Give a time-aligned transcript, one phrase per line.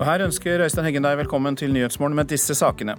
[0.00, 2.94] Og Her ønsker Øystein Heggen deg velkommen til Nyhetsmorgen med disse sakene.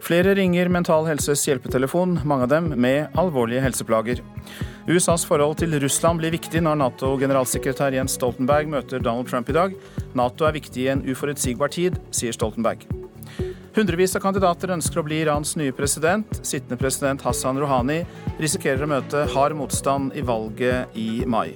[0.00, 4.22] Flere ringer Mental Helses hjelpetelefon, mange av dem med alvorlige helseplager.
[4.88, 9.74] USAs forhold til Russland blir viktig når Nato-generalsekretær Jens Stoltenberg møter Donald Trump i dag.
[10.16, 12.88] Nato er viktig i en uforutsigbar tid, sier Stoltenberg.
[13.76, 16.38] Hundrevis av kandidater ønsker å bli Irans nye president.
[16.40, 17.98] Sittende president Hassan Rouhani
[18.40, 21.50] risikerer å møte hard motstand i valget i mai.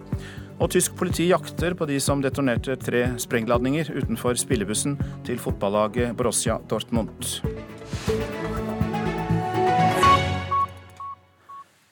[0.60, 6.58] Og tysk politi jakter på de som detonerte tre sprengladninger utenfor spillebussen til fotballaget Borussia
[6.68, 7.40] Dortmund.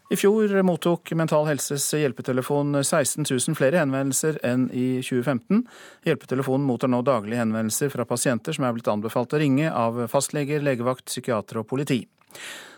[0.09, 5.67] I fjor mottok Mental Helses hjelpetelefon 16 000 flere henvendelser enn i 2015.
[6.09, 10.65] Hjelpetelefonen mottar nå daglige henvendelser fra pasienter som er blitt anbefalt å ringe av fastleger,
[10.65, 12.03] legevakt, psykiater og politi.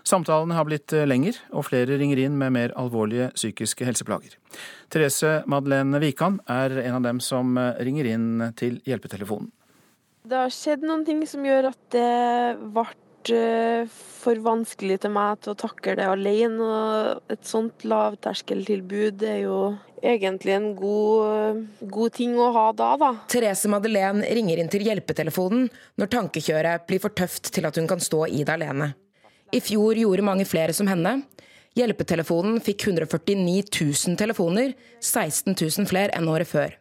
[0.08, 4.36] Samtalene har blitt lengre, lenger, og flere ringer inn med mer alvorlige psykiske helseplager.
[4.90, 9.50] Therese Madeleine Wikan er en av dem som eh, ringer inn til hjelpetelefonen.
[10.30, 12.84] Det har skjedd noen ting som gjør at det ble
[13.32, 13.88] eh,
[14.20, 16.60] for vanskelig til meg til å takle det alene.
[16.60, 19.60] Og et sånt lavterskeltilbud er jo
[20.00, 23.12] egentlig en god, god, ting å ha da, da.
[23.32, 25.68] Therese Madeleine ringer inn til hjelpetelefonen
[26.00, 28.92] når tankekjøret blir for tøft til at hun kan stå i det alene.
[29.50, 31.20] I fjor gjorde mange flere som henne.
[31.78, 36.76] Hjelpetelefonen fikk 149 000 telefoner, 16 000 flere enn året før.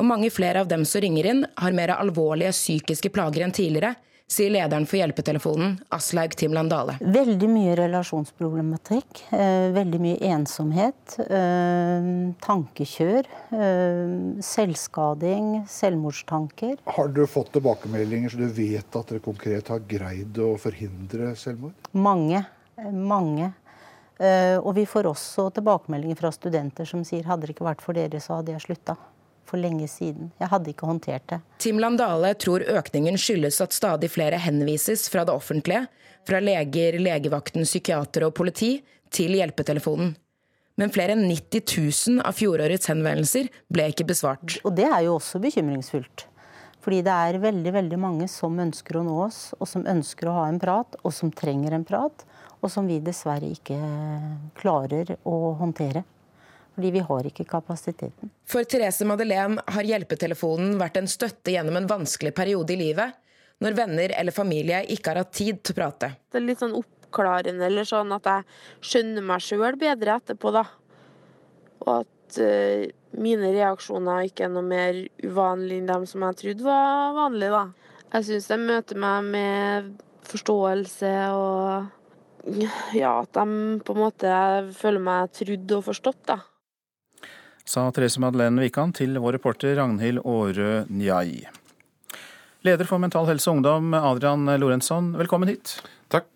[0.00, 3.94] Og mange flere av dem som ringer inn, har mer alvorlige psykiske plager enn tidligere,
[4.32, 6.96] sier lederen for hjelpetelefonen, Aslaug Timland Dale.
[7.00, 9.24] Veldig mye relasjonsproblematikk.
[9.34, 11.16] Eh, veldig mye ensomhet.
[11.22, 12.08] Eh,
[12.46, 13.28] tankekjør.
[13.52, 15.64] Eh, selvskading.
[15.68, 16.78] Selvmordstanker.
[16.96, 21.76] Har dere fått tilbakemeldinger så du vet at dere konkret har greid å forhindre selvmord?
[21.92, 22.44] Mange.
[22.92, 23.52] Mange.
[24.22, 28.20] Og vi får også tilbakemeldinger fra studenter som sier hadde det ikke vært for dere,
[28.22, 28.94] så hadde jeg slutta
[29.48, 30.30] for lenge siden.
[30.40, 31.40] Jeg hadde ikke håndtert det.
[31.62, 35.86] Tim Landale tror økningen skyldes at stadig flere henvises fra det offentlige,
[36.28, 38.76] fra leger, legevakten, psykiatere og politi,
[39.12, 40.14] til hjelpetelefonen.
[40.80, 41.66] Men flere enn 90
[42.16, 44.56] 000 av fjorårets henvendelser ble ikke besvart.
[44.64, 46.26] Og det er jo også bekymringsfullt.
[46.82, 50.38] Fordi det er veldig veldig mange som ønsker å nå oss, og som ønsker å
[50.40, 52.24] ha en prat, og som trenger en prat,
[52.62, 53.78] og som vi dessverre ikke
[54.58, 56.02] klarer å håndtere.
[56.74, 58.30] Fordi vi har ikke kapasiteten.
[58.48, 63.18] For Therese Madeleine har hjelpetelefonen vært en støtte gjennom en vanskelig periode i livet,
[63.62, 66.14] når venner eller familie ikke har hatt tid til å prate.
[66.32, 68.46] Det er litt sånn oppklarende, eller sånn at jeg
[68.88, 70.64] skjønner meg sjøl bedre etterpå, da.
[71.84, 72.86] Og at uh,
[73.20, 77.98] mine reaksjoner ikke er noe mer uvanlig enn dem som jeg trodde var vanlige, da.
[78.12, 79.92] Jeg syns de møter meg med
[80.28, 82.56] forståelse og
[82.96, 84.32] ja, at de på en måte
[84.76, 86.38] føler meg trodd og forstått, da
[87.64, 91.46] sa Therese Madeleine Wikan til vår reporter Ragnhild Aarø Njai.
[92.62, 95.80] Leder for Mental Helse og Ungdom, Adrian Lorentzon, velkommen hit.
[96.12, 96.28] Takk.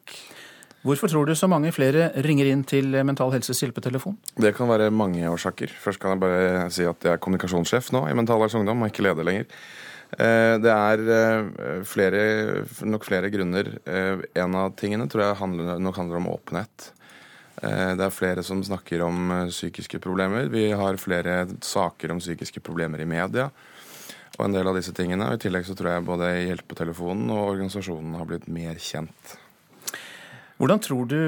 [0.87, 4.15] Hvorfor tror du så mange flere ringer inn til Mental Helses hjelpetelefon?
[4.39, 5.73] Det kan være mange årsaker.
[5.83, 8.93] Først kan jeg bare si at jeg er kommunikasjonssjef nå i Mental Helse Ungdom, og
[8.93, 9.49] ikke leder lenger.
[10.15, 12.21] Eh, det er eh, flere,
[12.87, 13.73] nok flere grunner.
[13.83, 16.93] Eh, en av tingene tror jeg handler, nok handler om åpenhet.
[17.63, 20.51] Eh, det er flere som snakker om eh, psykiske problemer.
[20.53, 23.49] Vi har flere saker om psykiske problemer i media.
[24.37, 25.31] Og en del av disse tingene.
[25.33, 29.37] I tillegg så tror jeg både hjelpetelefonen og organisasjonen har blitt mer kjent.
[30.61, 31.21] Hvordan tror du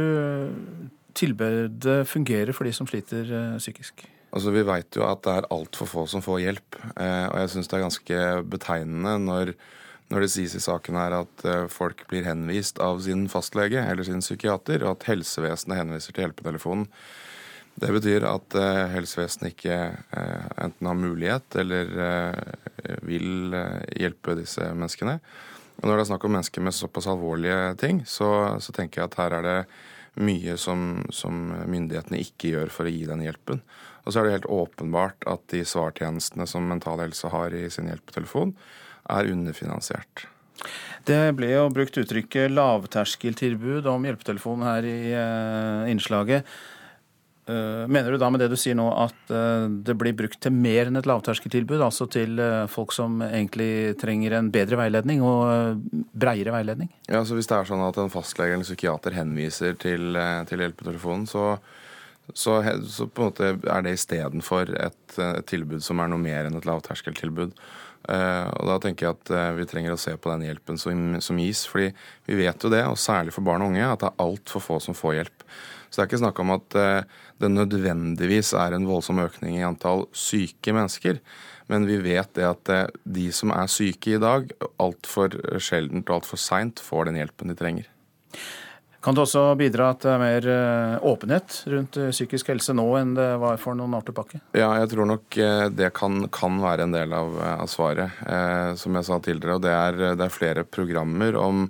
[1.17, 4.05] tilbudet fungerer for de som sliter eh, psykisk?
[4.29, 6.77] Altså, Vi veit jo at det er altfor få som får hjelp.
[7.01, 9.55] Og jeg syns det er ganske betegnende når
[10.09, 14.07] når det sies i saken her at eh, folk blir henvist av sin fastlege eller
[14.07, 16.89] sin psykiater, og at helsevesenet henviser til hjelpetelefonen.
[17.79, 21.93] Det betyr at uh, helsevesenet ikke uh, enten har mulighet eller
[23.07, 23.55] vil
[23.95, 25.21] hjelpe disse menneskene.
[25.79, 29.13] Og når det er snakk om mennesker med såpass alvorlige ting, så, så tenker jeg
[29.13, 29.59] at her er det
[30.19, 33.63] mye som, som, myndighetene ikke gjør for å gi den hjelpen.
[34.05, 37.91] Og så er det helt åpenbart at de svartjenestene som Mental Helse har i sin
[37.91, 38.55] hjelpetelefon,
[39.09, 40.29] er underfinansiert.
[41.09, 46.49] Det ble jo brukt uttrykket lavterskeltilbud om hjelpetelefon her i uh, innslaget.
[47.49, 50.53] Uh, mener du da med det du sier nå at uh, det blir brukt til
[50.53, 51.81] mer enn et lavterskeltilbud?
[51.81, 52.37] Altså til
[52.69, 55.81] folk som egentlig trenger en bedre veiledning og
[56.13, 56.93] breiere veiledning?
[57.09, 60.19] Ja, så Hvis det er sånn at en fastlege eller psykiater henviser til,
[60.51, 61.55] til hjelpetelefonen, så,
[62.35, 66.51] så, så, på en måte er det istedenfor et, et tilbud som er noe mer
[66.51, 67.57] enn et lavterskeltilbud.
[68.07, 71.65] Og Da tenker jeg at vi trenger å se på den hjelpen som, som gis.
[71.69, 71.91] fordi
[72.29, 74.79] vi vet jo det, og særlig for barn og unge, at det er altfor få
[74.81, 75.45] som får hjelp.
[75.89, 76.79] Så det er ikke snakk om at
[77.43, 81.21] det nødvendigvis er en voldsom økning i antall syke mennesker.
[81.69, 82.73] Men vi vet det at
[83.05, 84.49] de som er syke i dag,
[84.81, 87.89] altfor sjeldent og altfor seint får den hjelpen de trenger.
[89.01, 93.13] Kan det også bidra til er mer eh, åpenhet rundt eh, psykisk helse nå enn
[93.15, 94.41] det var for noen år tilbake?
[94.59, 98.73] Ja, jeg tror nok eh, det kan, kan være en del av, av svaret, eh,
[98.81, 99.61] som jeg sa tidligere.
[99.61, 101.69] Og det er, det er flere programmer om,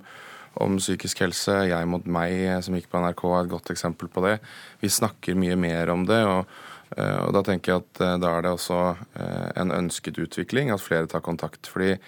[0.57, 1.59] om, psykisk helse.
[1.69, 2.33] Jeg mot meg,
[2.65, 4.39] som gikk på NRK, er et godt eksempel på det.
[4.81, 6.23] Vi snakker mye mer om det.
[6.25, 8.79] og og Da tenker jeg at da er det også
[9.61, 11.69] en ønsket utvikling, at flere tar kontakt.
[11.69, 11.99] fordi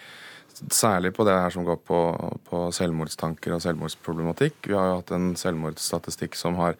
[0.69, 2.00] Særlig på det her som går på,
[2.46, 4.68] på selvmordstanker og selvmordsproblematikk.
[4.69, 6.78] Vi har jo hatt en selvmordsstatistikk som har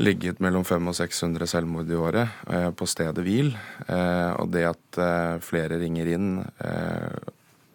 [0.00, 3.52] ligget mellom 500 og 600 selvmord i året eh, på stedet hvil.
[3.86, 6.32] Eh, og det at eh, flere ringer inn,
[6.64, 7.30] eh,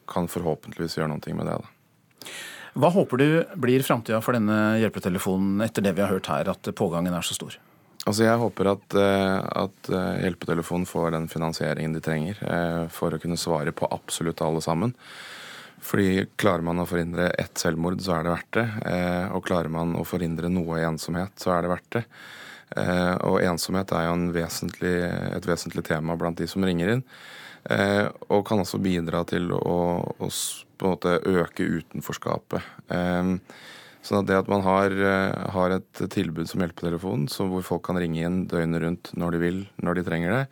[0.09, 1.55] kan forhåpentligvis gjøre noe med det.
[1.63, 2.33] da.
[2.75, 3.27] Hva håper du
[3.63, 7.37] blir framtida for denne hjelpetelefonen etter det vi har hørt her, at pågangen er så
[7.37, 7.55] stor?
[8.05, 13.15] Altså Jeg håper at, eh, at eh, hjelpetelefonen får den finansieringen de trenger eh, for
[13.15, 14.93] å kunne svare på absolutt alle sammen.
[15.85, 18.63] Fordi klarer man å forhindre ett selvmord, så er det verdt det.
[19.37, 22.01] Og klarer man å forhindre noe ensomhet, så er det verdt det.
[23.27, 24.95] Og ensomhet er jo vesentlig,
[25.37, 27.03] et vesentlig tema blant de som ringer inn.
[28.33, 29.77] Og kan også bidra til å,
[30.25, 30.31] å
[31.35, 32.73] øke utenforskapet.
[34.05, 37.97] Sånn at det at man har, eh, har et tilbud som hjelpetelefon, hvor folk kan
[37.97, 40.43] ringe inn døgnet rundt når de vil, når de trenger det,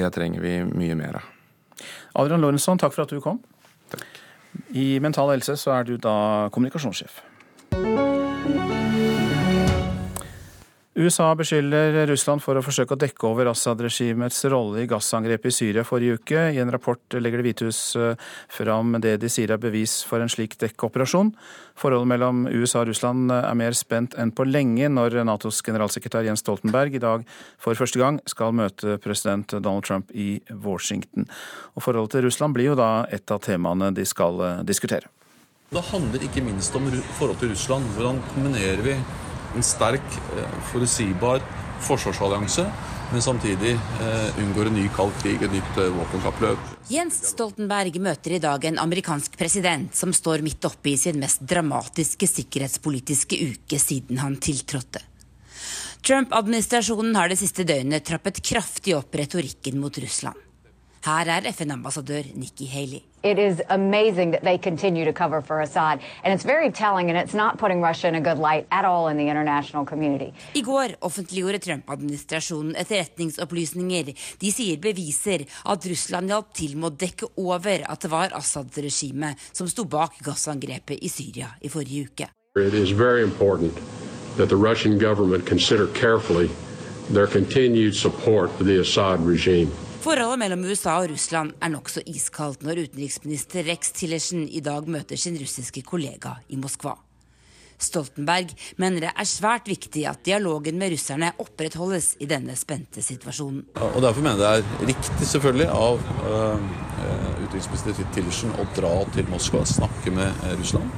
[0.00, 1.28] det trenger vi mye mer av.
[2.18, 3.38] Adrian Lorentzon, takk for at du kom.
[3.94, 4.06] Takk.
[4.74, 7.22] I Mental Helse så er du da kommunikasjonssjef.
[11.00, 15.84] USA beskylder Russland for å forsøke å dekke over Assad-regimets rolle i gassangrepet i Syria
[15.86, 16.42] forrige uke.
[16.52, 18.18] I en rapport legger Det hvite hus eh,
[18.52, 21.30] fram det de sier er bevis for en slik dekkeoperasjon.
[21.80, 26.44] Forholdet mellom USA og Russland er mer spent enn på lenge når Natos generalsekretær Jens
[26.44, 27.24] Stoltenberg i dag
[27.56, 31.24] for første gang skal møte president Donald Trump i Washington.
[31.80, 35.08] Og Forholdet til Russland blir jo da et av temaene de skal eh, diskutere.
[35.70, 37.88] Det handler ikke minst om forhold til Russland.
[37.96, 39.00] Hvordan kombinerer vi
[39.56, 40.06] en sterk,
[40.36, 41.42] eh, forutsigbar
[41.80, 42.66] forsvarsallianse,
[43.12, 46.68] men samtidig eh, unngår en ny kald krig, et nytt eh, våpenkappløp.
[46.90, 51.42] Jens Stoltenberg møter i dag en amerikansk president som står midt oppe i sin mest
[51.42, 55.02] dramatiske sikkerhetspolitiske uke siden han tiltrådte.
[56.06, 60.38] Trump-administrasjonen har det siste døgnet trappet kraftig opp retorikken mot Russland.
[61.04, 63.04] Her er FN-ambassadør Nikki Haley.
[63.22, 66.00] It is amazing that they continue to cover for Assad.
[66.24, 69.08] And it's very telling, and it's not putting Russia in a good light at all
[69.08, 70.32] in the international community.
[70.54, 74.14] I går offentliggjorde Trump-administrasjonen etterretningsopplysninger.
[74.40, 79.36] De sier beviser at Russland hjalp til med å dekke over at det var Assad-regimet
[79.52, 82.30] som sto bak gassangrepet i Syria i forrige uke.
[82.56, 83.76] It is very important
[84.36, 86.48] that the Russian government consider carefully
[87.12, 89.70] their continued support for the Assad regime.
[90.00, 95.18] Forholdet mellom USA og Russland er nokså iskaldt når utenriksminister Rex Tillersen i dag møter
[95.20, 96.94] sin russiske kollega i Moskva.
[97.76, 103.66] Stoltenberg mener det er svært viktig at dialogen med russerne opprettholdes i denne spente situasjonen.
[103.76, 106.64] Og Derfor mener jeg det er riktig selvfølgelig av uh,
[107.42, 110.96] utenriksminister Tillersen å dra til Moskva og snakke med uh, Russland.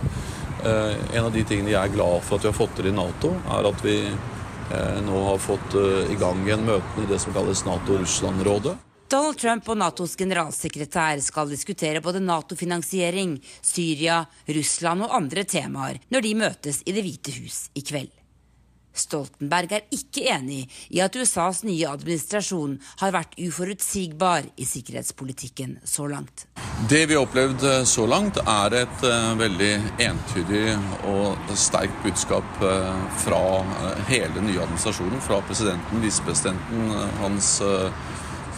[0.63, 2.95] Uh, en av de tingene jeg er glad for at vi har fått til i
[2.95, 3.99] Nato, er at vi
[5.05, 5.75] nå har fått
[6.09, 8.73] i gang igjen møtene i det som kalles Nato-Russland-rådet.
[9.13, 16.25] Donald Trump og Natos generalsekretær skal diskutere både Nato-finansiering, Syria, Russland og andre temaer når
[16.25, 18.09] de møtes i Det hvite hus i kveld.
[18.93, 26.09] Stoltenberg er ikke enig i at USAs nye administrasjon har vært uforutsigbar i sikkerhetspolitikken så
[26.09, 26.47] langt.
[26.89, 29.73] Det vi har opplevd eh, så langt, er et uh, veldig
[30.09, 30.65] entydig
[31.09, 32.93] og sterkt budskap uh,
[33.25, 33.43] fra
[34.09, 35.21] hele den nye administrasjonen.
[35.25, 36.93] Fra presidenten, visepresidenten,
[37.23, 37.55] hans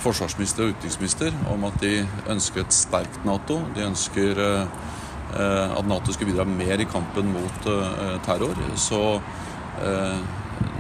[0.05, 1.97] forsvarsminister og utenriksminister om at de
[2.31, 3.61] ønsker et sterkt Nato.
[3.77, 8.61] De ønsker eh, at Nato skulle bidra mer i kampen mot eh, terror.
[8.81, 10.21] Så eh,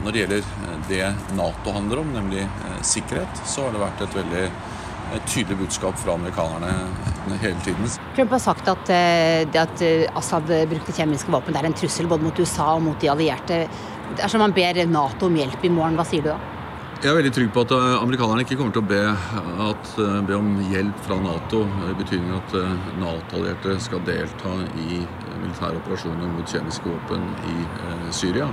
[0.05, 0.53] når det gjelder
[0.91, 2.45] det Nato handler om, nemlig
[2.85, 4.45] sikkerhet, så har det vært et veldig
[5.29, 7.89] tydelig budskap fra amerikanerne hele tiden.
[8.17, 9.85] Trump har sagt at det at
[10.17, 13.63] Assad brukte kjemiske våpen, det er en trussel både mot USA og mot de allierte.
[14.21, 16.54] Dersom man ber Nato om hjelp i morgen, hva sier du da?
[17.05, 19.01] Jeg er veldig trygg på at eh, amerikanerne ikke kommer til å be,
[19.61, 21.59] at, eh, be om hjelp fra Nato.
[21.85, 27.59] I betydning at eh, Nato-allierte skal delta i militære operasjoner mot kjemiske våpen i
[28.09, 28.49] Syria.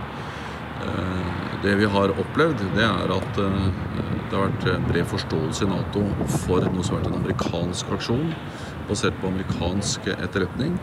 [1.63, 6.03] Det vi har opplevd, det er at det har vært bred forståelse i Nato
[6.41, 8.31] for noe som har vært en amerikansk aksjon,
[8.89, 10.75] basert på amerikansk etterretning.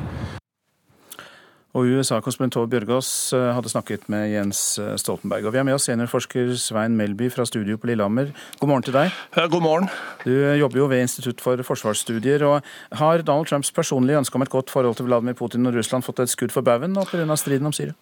[1.78, 5.46] Og USA-korrespondent Bjørgaas eh, hadde snakket med Jens eh, Stoltenberg.
[5.46, 8.32] Og vi har med oss seniorforsker Svein Melby fra studio på Lillehammer.
[8.58, 9.14] God morgen til deg.
[9.52, 9.86] God morgen.
[10.24, 12.42] Du jobber jo ved Institutt for forsvarsstudier.
[12.48, 16.06] og Har Donald Trumps personlige ønske om et godt forhold til Vladimir Putin og Russland
[16.06, 17.36] fått et skudd for baugen pga.
[17.36, 17.94] striden om Syria?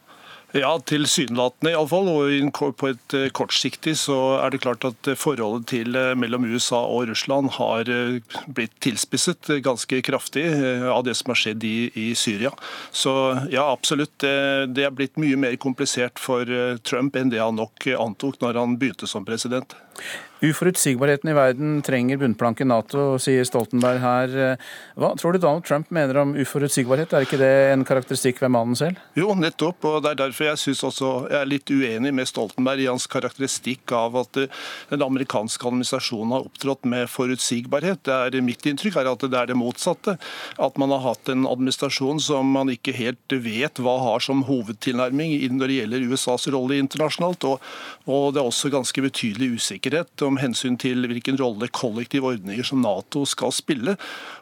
[0.57, 2.09] Ja, tilsynelatende iallfall.
[2.09, 6.47] Og på et eh, kortsiktig så er det klart at eh, forholdet til eh, mellom
[6.49, 7.91] USA og Russland har
[8.47, 10.47] blitt tilspisset ganske kraftig
[10.91, 12.53] av det som har skjedd i, i Syria.
[12.91, 13.13] Så
[13.53, 14.15] ja, absolutt.
[14.23, 16.49] Det, det er blitt mye mer komplisert for
[16.87, 19.77] Trump enn det han nok antok når han begynte som president.
[20.45, 24.35] Uforutsigbarheten i verden trenger bunnplanken Nato, sier Stoltenberg her.
[25.01, 27.15] Hva tror du Donald Trump mener om uforutsigbarhet?
[27.17, 29.01] Er ikke det en karakteristikk ved mannen selv?
[29.17, 29.85] Jo, nettopp.
[29.89, 33.09] og Det er derfor jeg synes også jeg er litt uenig med Stoltenberg i hans
[33.09, 38.05] karakteristikk av at eh, den amerikanske administrasjonen har opptrådt med forutsigbarhet.
[38.05, 40.19] Det er Mitt inntrykk er at det er det motsatte.
[40.61, 45.39] At man har hatt en administrasjon som man ikke helt vet hva har som hovedtilnærming
[45.57, 47.49] når det gjelder USAs rolle internasjonalt.
[47.49, 47.73] Og,
[48.05, 52.83] og det er også ganske betydelig usikkerhet om hensyn til hvilken rolle kollektive ordninger som
[52.85, 53.97] Nato skal spille.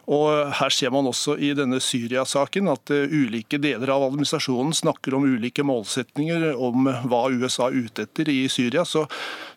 [0.05, 5.15] Og Her ser man også i denne Syria-saken at uh, ulike deler av administrasjonen snakker
[5.17, 8.85] om ulike målsetninger om hva USA er ute etter i Syria.
[8.85, 9.05] Så,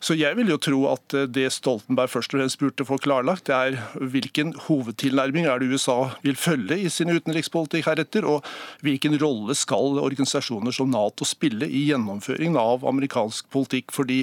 [0.01, 3.49] så, jeg vil jo tro at uh, det Stoltenberg først og fremst burde få klarlagt,
[3.49, 8.47] det er hvilken hovedtilnærming er det USA vil følge i sin utenrikspolitikk heretter, og
[8.87, 13.93] hvilken rolle skal organisasjoner som Nato spille i gjennomføringen av amerikansk politikk.
[13.93, 14.23] Fordi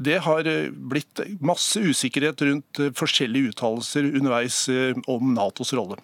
[0.00, 4.64] det har uh, blitt masse usikkerhet rundt forskjellige uttalelser underveis
[5.06, 6.00] om Natos NATOs rolle.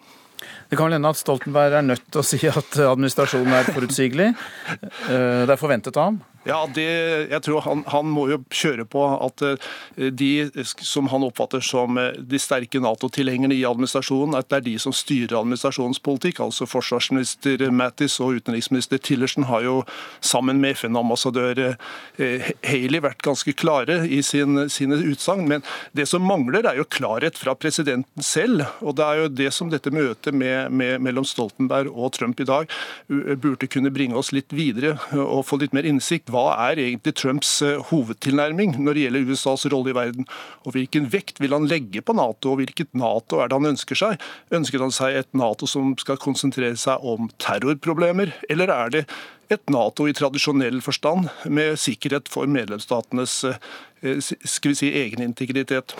[0.69, 4.31] Det kan vel hende at Stoltenberg er nødt til å si at administrasjonen er forutsigelig.
[4.73, 6.21] Eh, det er forventet av ham?
[6.43, 6.83] Ja, det,
[7.31, 10.49] jeg tror han, han, må jo kjøre på at eh, de
[10.83, 14.95] som han oppfatter som eh, de sterke Nato-tilhengerne i administrasjonen, at det er de som
[14.95, 16.41] styrer administrasjonens politikk.
[16.43, 19.77] Altså Forsvarsminister Mattis og utenriksminister Tillersen har jo
[20.19, 25.47] sammen med FN-ambassadør eh, Haley vært ganske klare i sin, sine utsagn.
[25.47, 25.63] Men
[25.95, 28.65] det som mangler, er jo klarhet fra presidenten selv.
[28.83, 32.49] Og det er jo det som dette møtet med, med, mellom Stoltenberg og Trump i
[32.51, 32.67] dag
[33.07, 37.51] burde kunne bringe oss litt videre og få litt mer innsikt hva er egentlig Trumps
[37.65, 40.27] eh, hovedtilnærming når det gjelder USAs rolle i verden?
[40.65, 43.99] Og hvilken vekt vil han legge på Nato, og hvilket Nato er det han ønsker
[43.99, 44.27] seg?
[44.53, 49.05] Ønsker han seg et Nato som skal konsentrere seg om terrorproblemer, eller er det
[49.53, 55.95] et Nato i tradisjonell forstand, med sikkerhet for medlemsstatenes eh, skal vi si, egen integritet?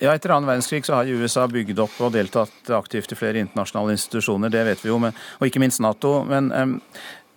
[0.00, 3.98] Ja, Etter annen verdenskrig så har USA bygd opp og deltatt aktivt i flere internasjonale
[3.98, 6.22] institusjoner, det vet vi jo, og ikke minst Nato.
[6.24, 6.78] Men um,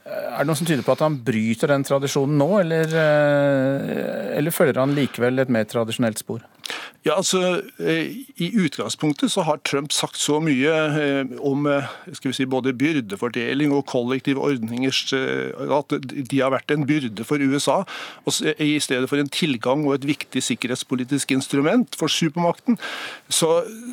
[0.03, 4.55] er det noe som tyder på at han bryter den tradisjonen nå, eller, eh, eller
[4.55, 6.43] følger han likevel et mer tradisjonelt spor?
[7.03, 12.31] Ja, altså, eh, I utgangspunktet så har Trump sagt så mye eh, om eh, skal
[12.31, 14.95] vi si, både byrdefordeling og kollektive ordninger
[15.73, 17.81] at de har vært en byrde for USA,
[18.61, 22.77] i stedet for en tilgang og et viktig sikkerhetspolitisk instrument for supermakten.
[23.27, 23.49] Så,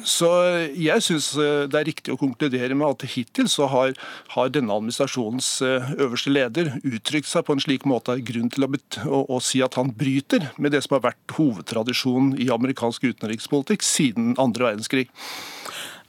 [0.07, 0.31] så
[0.71, 3.95] jeg syns det er riktig å konkludere med at hittil så har,
[4.37, 8.73] har, denne administrasjonens øverste leder uttrykt seg på en slik måte at grunn til å,
[9.09, 13.87] å, å si at han bryter med det som har vært hovedtradisjonen i amerikansk utenrikspolitikk
[13.87, 15.09] siden andre verdenskrig.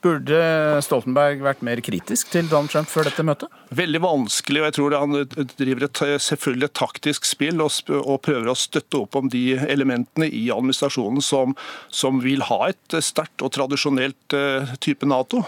[0.02, 0.38] Burde
[0.82, 3.52] Stoltenberg vært mer kritisk til Donald Trump før dette møtet?
[3.78, 5.18] Veldig vanskelig, og jeg tror han
[5.60, 10.26] driver et, selvfølgelig et taktisk spill og, og, prøver å støtte opp om de elementene
[10.26, 11.54] i administrasjonen som,
[11.94, 15.44] som vil ha et sterkt og tradisjonelt uh, type Nato.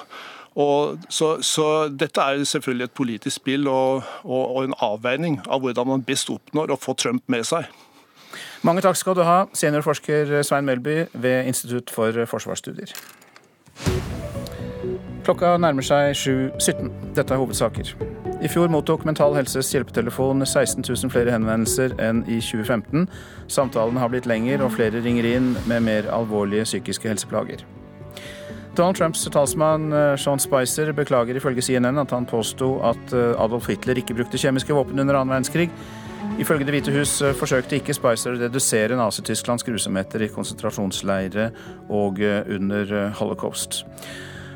[0.53, 5.65] Og så, så, Dette er selvfølgelig et politisk spill og, og, og en avveining av
[5.65, 7.65] hvordan man best oppnår å få Trump med seg.
[8.63, 12.93] Mange takk skal du ha, seniorforsker Svein Melby ved Institutt for forsvarsstudier.
[15.23, 16.87] Klokka nærmer seg 7.17.
[17.15, 17.91] Dette er hovedsaker.
[18.43, 23.05] I fjor mottok Mental Helses hjelpetelefon 16 000 flere henvendelser enn i 2015.
[23.51, 27.63] Samtalene har blitt lengre, og flere ringer inn med mer alvorlige psykiske helseplager.
[28.75, 33.67] Donald Trumps talsmann eh, Sean Spicer beklager ifølge CNN at han påsto at eh, Adolf
[33.69, 35.69] Hitler ikke brukte kjemiske våpen under annen verdenskrig.
[36.41, 41.49] Ifølge Det hvite hus eh, forsøkte ikke Spicer å redusere Nazi-Tysklands grusomheter i konsentrasjonsleire
[41.93, 43.83] og eh, under eh, holocaust.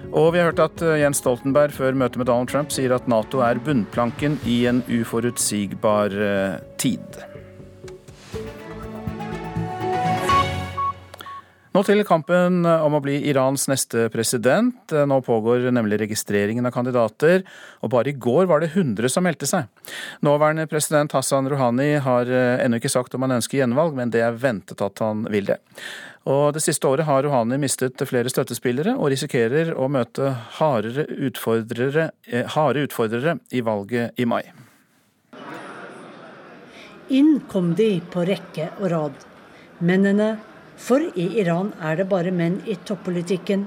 [0.07, 3.41] Og vi har hørt at Jens Stoltenberg før møtet med Donald Trump sier at Nato
[3.43, 6.15] er bunnplanken i en uforutsigbar
[6.79, 7.19] tid.
[11.77, 14.89] Nå til kampen om å bli Irans neste president.
[14.89, 17.43] Nå pågår nemlig registreringen av kandidater,
[17.85, 19.67] og bare i går var det 100 som meldte seg.
[20.25, 24.41] Nåværende president Hassan Rouhani har ennå ikke sagt om han ønsker gjenvalg, men det er
[24.41, 25.59] ventet at han vil det.
[26.25, 32.09] Og Det siste året har Rouhani mistet flere støttespillere, og risikerer å møte hardere utfordrere,
[32.25, 34.41] eh, harde utfordrere i valget i mai.
[37.13, 39.25] Inn kom de på rekke og rad.
[39.77, 40.39] Mennene,
[40.77, 43.65] for i Iran er det bare menn i toppolitikken,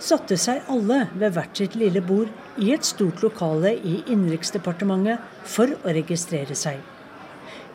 [0.00, 2.30] satte seg alle ved hvert sitt lille bord
[2.60, 6.80] i et stort lokale i Innenriksdepartementet for å registrere seg.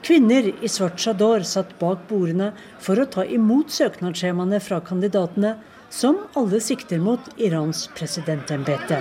[0.05, 2.51] Kvinner i svart chador satt bak bordene
[2.83, 5.55] for å ta imot søknadsskjemaene fra kandidatene,
[5.89, 8.99] som alle sikter mot Irans presidentembete.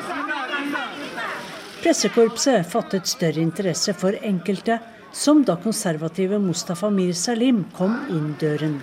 [1.83, 4.79] Pressekorpset fattet større interesse for enkelte,
[5.15, 8.81] som da konservative Mustafa Mir Salim kom inn døren.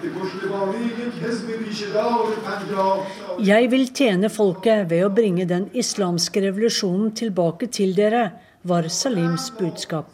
[3.52, 8.30] Jeg vil tjene folket ved å bringe den islamske revolusjonen tilbake til dere,
[8.64, 10.08] var Salims budskap.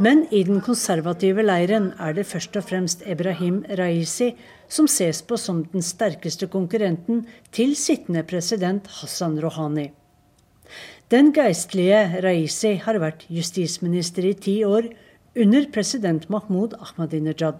[0.00, 4.30] Men i den konservative leiren er det først og fremst Ebrahim Raisi
[4.70, 9.90] som ses på som den sterkeste konkurrenten til sittende president Hassan Rouhani.
[11.10, 14.84] Den geistlige Raisi har vært justisminister i ti år,
[15.34, 17.58] under president Mahmoud Ahmadinejad.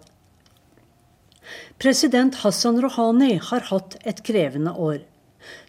[1.83, 5.01] President Hassan Rouhani har hatt et krevende år.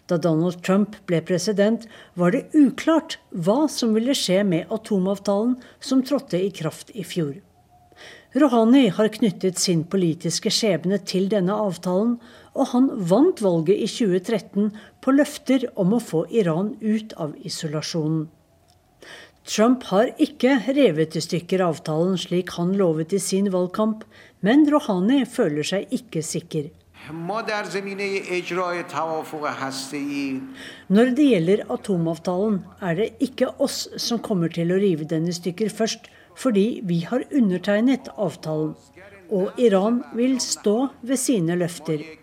[0.06, 6.04] Da Donald Trump ble president, var det uklart hva som ville skje med atomavtalen som
[6.06, 7.34] trådte i kraft i fjor.
[8.38, 12.20] Rouhani har knyttet sin politiske skjebne til denne avtalen,
[12.52, 18.28] og han vant valget i 2013 på løfter om å få Iran ut av isolasjonen.
[19.42, 24.04] Trump har ikke revet i stykker avtalen slik han lovet i sin valgkamp,
[24.46, 26.70] men Rouhani føler seg ikke sikker.
[30.94, 35.34] Når det gjelder atomavtalen, er det ikke oss som kommer til å rive den i
[35.34, 36.06] stykker først,
[36.38, 38.76] fordi vi har undertegnet avtalen.
[39.34, 42.21] Og Iran vil stå ved sine løfter.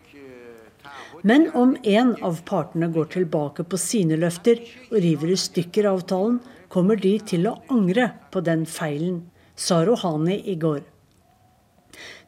[1.22, 6.40] Men om en av partene går tilbake på sine løfter og river i stykker avtalen,
[6.70, 9.24] kommer de til å angre på den feilen,
[9.56, 10.84] sa Rohani i går.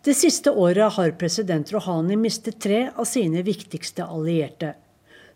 [0.02, 4.74] Det siste året har president Rouhani mistet tre av sine viktigste allierte.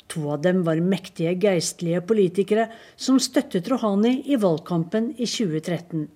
[0.09, 6.07] To av dem var mektige geistlige politikere som støttet Rouhani i valgkampen i 2013.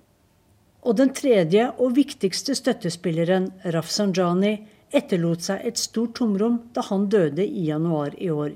[0.79, 4.55] Og den tredje og viktigste støttespilleren, Rafsanjani,
[4.95, 8.55] etterlot seg et stort tomrom da han døde i januar i år.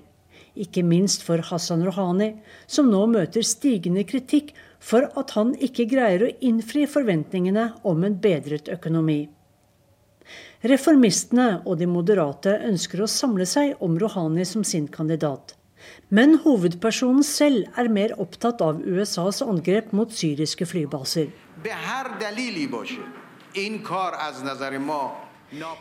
[0.54, 2.34] Ikke minst for Hassan Rouhani,
[2.68, 4.52] som nå møter stigende kritikk
[4.84, 9.24] for at han ikke greier å innfri forventningene om en bedret økonomi.
[10.64, 15.58] Reformistene og de moderate ønsker å samle seg om Rouhani som sin kandidat.
[16.14, 21.28] Men hovedpersonen selv er mer opptatt av USAs angrep mot syriske flybaser.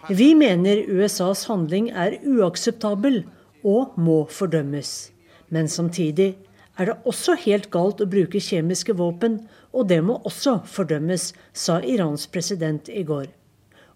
[0.09, 3.23] Vi mener USAs handling er uakseptabel
[3.65, 5.13] og må fordømmes.
[5.49, 6.35] Men samtidig
[6.79, 11.81] er det også helt galt å bruke kjemiske våpen, og det må også fordømmes, sa
[11.81, 13.29] Irans president i går.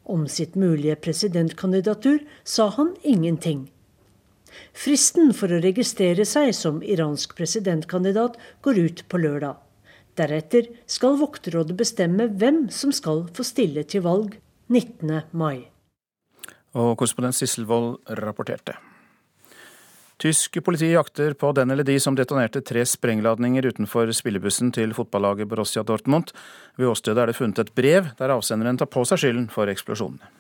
[0.05, 3.67] Om sitt mulige presidentkandidatur sa han ingenting.
[4.73, 9.57] Fristen for å registrere seg som iransk presidentkandidat går ut på lørdag.
[10.17, 15.21] Deretter skal vokterrådet bestemme hvem som skal få stille til valg 19.
[15.31, 15.69] mai.
[16.75, 18.75] Og korrespondent Sissel Wold rapporterte.
[20.19, 25.49] Tysk politi jakter på den eller de som detonerte tre sprengladninger utenfor spillebussen til fotballaget
[25.49, 26.33] Borussia Dortmund.
[26.77, 30.33] Ved åstedet er det funnet et brev der avsenderen tar på seg skylden for eksplosjonene.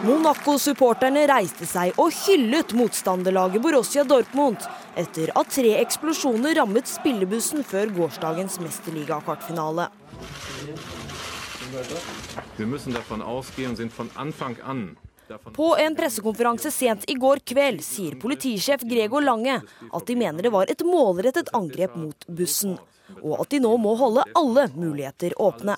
[0.00, 4.64] Monaco-supporterne reiste seg og hyllet motstanderlaget Borussia Dortmund
[4.96, 9.90] etter at tre eksplosjoner rammet spillebussen før gårsdagens mesterligakvartfinale.
[12.56, 14.96] Wir müssen davon ausgehen und sind von Anfang an
[15.52, 20.50] på en pressekonferanse sent i går kveld sier politisjef Gregor Lange at de mener det
[20.50, 22.74] var et målrettet angrep mot bussen,
[23.22, 25.76] og at de nå må holde alle muligheter åpne.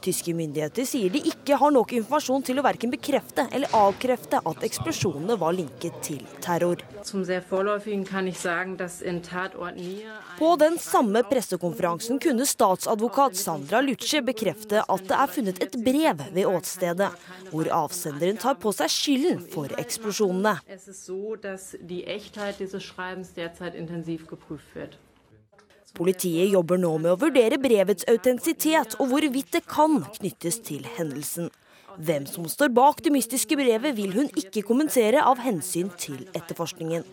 [0.00, 4.62] Tyske myndigheter sier de ikke har nok informasjon til å verken bekrefte eller avkrefte at
[4.68, 6.78] eksplosjonene var linket til terror.
[10.38, 16.22] På den samme pressekonferansen kunne statsadvokat Sandra Luce bekrefte at det er funnet et brev
[16.36, 17.10] ved åstedet,
[17.50, 20.54] hvor avsenderen tar på seg skylden for eksplosjonene.
[25.94, 31.52] Politiet jobber nå med å vurdere brevets autentisitet og hvorvidt det kan knyttes til hendelsen.
[32.02, 37.06] Hvem som står bak det mystiske brevet, vil hun ikke kommentere av hensyn til etterforskningen.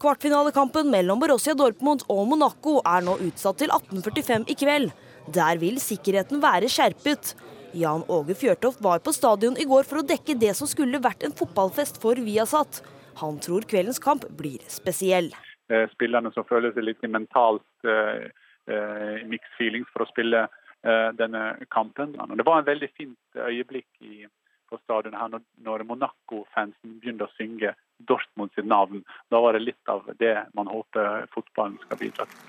[0.00, 4.88] Kvartfinalekampen mellom Borussia Dortmund og Monaco er nå utsatt til 18.45 i kveld.
[5.36, 7.36] Der vil sikkerheten være skjerpet.
[7.76, 11.28] Jan Åge Fjørtoft var på stadion i går for å dekke det som skulle vært
[11.28, 12.80] en fotballfest for Viasat.
[13.20, 15.30] Han tror kveldens kamp blir spesiell.
[15.72, 18.26] Eh, spillerne som føler seg litt mentalt uh,
[18.68, 20.48] uh, mixed feelings for å spille
[21.14, 22.16] denne kampen.
[22.18, 24.24] Det var en veldig fint øyeblikk i,
[24.66, 25.30] på stadion her
[25.62, 27.70] når Monaco-fansen begynte å synge
[28.02, 29.04] Dortmund sitt navn.
[29.30, 32.42] Da var det litt av det man håper fotballen skal bidra til.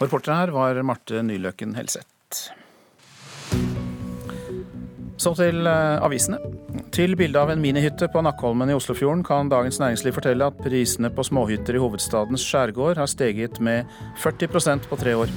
[0.00, 2.63] Reporter her var Marte Nyløken Helseth.
[5.24, 6.36] Så til eh, avisene.
[6.92, 11.08] Til bildet av en minihytte på Nakkholmen i Oslofjorden kan Dagens Næringsliv fortelle at prisene
[11.14, 13.88] på småhytter i hovedstadens skjærgård har steget med
[14.20, 15.32] 40% på tre år.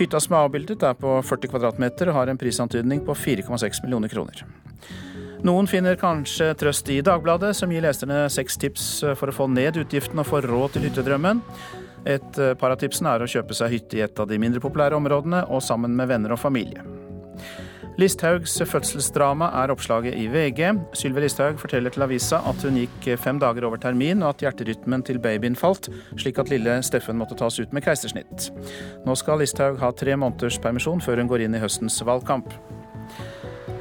[0.00, 4.10] Hytta som er avbildet er på 40 kvadratmeter og har en prisantydning på 4,6 millioner
[4.10, 4.42] kroner.
[5.46, 8.88] Noen finner kanskje trøst i Dagbladet, som gir leserne seks tips
[9.20, 11.44] for å få ned utgiftene og få råd til hyttedrømmen.
[12.10, 14.98] Et par av tipsene er å kjøpe seg hytte i et av de mindre populære
[14.98, 16.82] områdene, og sammen med venner og familie.
[17.96, 20.66] Listhaugs fødselsdrama er oppslaget i VG.
[20.92, 25.04] Sylvi Listhaug forteller til avisa at hun gikk fem dager over termin, og at hjerterytmen
[25.06, 25.88] til babyen falt,
[26.20, 28.50] slik at lille Steffen måtte tas ut med keisersnitt.
[29.06, 32.52] Nå skal Listhaug ha tre måneders permisjon før hun går inn i høstens valgkamp.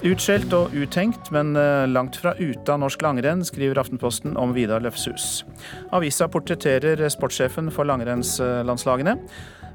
[0.06, 4.84] Utskjelt og utenkt, men eh, langt fra ute av norsk langrenn, skriver Aftenposten om Vidar
[4.86, 5.44] Løfshus.
[5.96, 9.18] Avisa portretterer sportssjefen for langrennslandslagene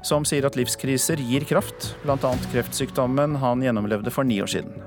[0.07, 2.33] som sier at livskriser gir kraft, bl.a.
[2.51, 4.81] kreftsykdommen han gjennomlevde for ni år siden.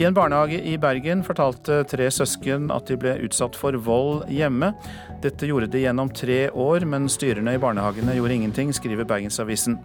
[0.00, 4.70] I en barnehage i Bergen fortalte tre søsken at de ble utsatt for vold hjemme.
[5.20, 9.76] Dette gjorde de gjennom tre år, men styrerne i barnehagene gjorde ingenting, skriver Bergensavisen.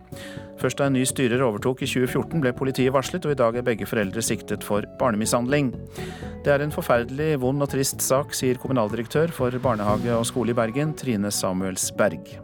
[0.61, 3.67] Først da en ny styrer overtok i 2014 ble politiet varslet, og i dag er
[3.67, 5.73] begge foreldre siktet for barnemishandling.
[6.45, 10.59] Det er en forferdelig vond og trist sak, sier kommunaldirektør for barnehage og skole i
[10.63, 12.37] Bergen, Trine Samuelsberg.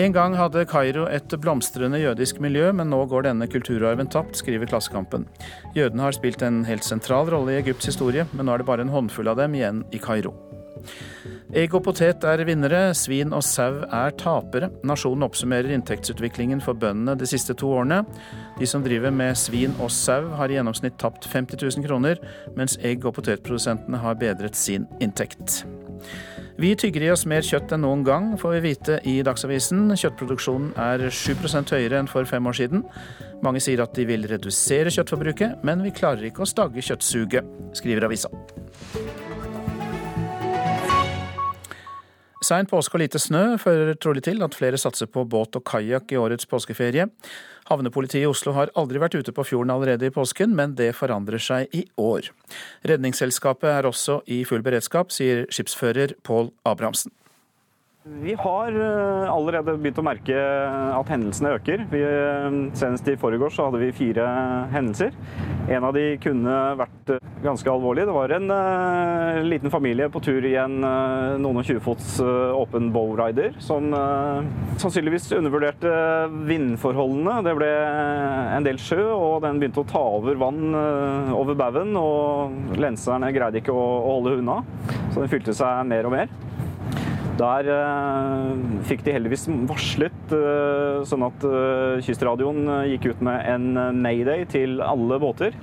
[0.00, 4.70] En gang hadde Kairo et blomstrende jødisk miljø, men nå går denne kulturarven tapt, skriver
[4.70, 5.26] Klassekampen.
[5.76, 8.86] Jødene har spilt en helt sentral rolle i Egypts historie, men nå er det bare
[8.86, 10.32] en håndfull av dem igjen i Kairo.
[11.50, 14.68] Egg og potet er vinnere, svin og sau er tapere.
[14.86, 18.04] Nasjonen oppsummerer inntektsutviklingen for bøndene de siste to årene.
[18.60, 22.22] De som driver med svin og sau har i gjennomsnitt tapt 50 000 kroner,
[22.56, 25.64] mens egg- og potetprodusentene har bedret sin inntekt.
[26.60, 29.86] Vi tygger i oss mer kjøtt enn noen gang, får vi vite i Dagsavisen.
[29.96, 32.82] Kjøttproduksjonen er 7% høyere enn for fem år siden.
[33.40, 37.48] Mange sier at de vil redusere kjøttforbruket, men vi klarer ikke å stagge kjøttsuget,
[37.80, 38.28] skriver avisa.
[42.44, 46.12] Sein påske og lite snø fører trolig til at flere satser på båt og kajakk
[46.12, 47.08] i årets påskeferie.
[47.70, 51.42] Havnepolitiet i Oslo har aldri vært ute på fjorden allerede i påsken, men det forandrer
[51.42, 52.32] seg i år.
[52.90, 57.14] Redningsselskapet er også i full beredskap, sier skipsfører Pål Abrahamsen.
[58.18, 60.34] Vi har eh, allerede begynt å merke
[60.96, 61.84] at hendelsene øker.
[61.92, 64.24] Vi, eh, senest i forgårs hadde vi fire
[64.72, 65.14] hendelser.
[65.70, 68.08] En av de kunne vært eh, ganske alvorlig.
[68.08, 72.18] Det var en uh, liten familie på tur i en uh, noen og tjue fots
[72.20, 73.88] uh, åpen bowrider som
[74.80, 75.94] sannsynligvis undervurderte
[76.50, 77.38] vindforholdene.
[77.46, 77.70] Det ble
[78.58, 80.74] en del sjø, og den begynte å ta over vann
[81.36, 81.94] over baugen.
[81.96, 84.60] Og lenserne greide ikke å, å holde unna,
[85.14, 86.49] så den fylte seg mer og mer.
[87.40, 93.96] Der uh, fikk de heldigvis varslet, uh, sånn at uh, Kystradioen gikk ut med en
[94.02, 95.56] mayday til alle båter.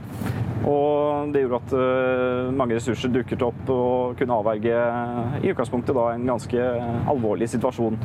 [0.67, 4.79] Og det gjorde at mange ressurser dukket opp og kunne avverge
[5.39, 6.65] i utgangspunktet da en ganske
[7.07, 7.95] alvorlig situasjon.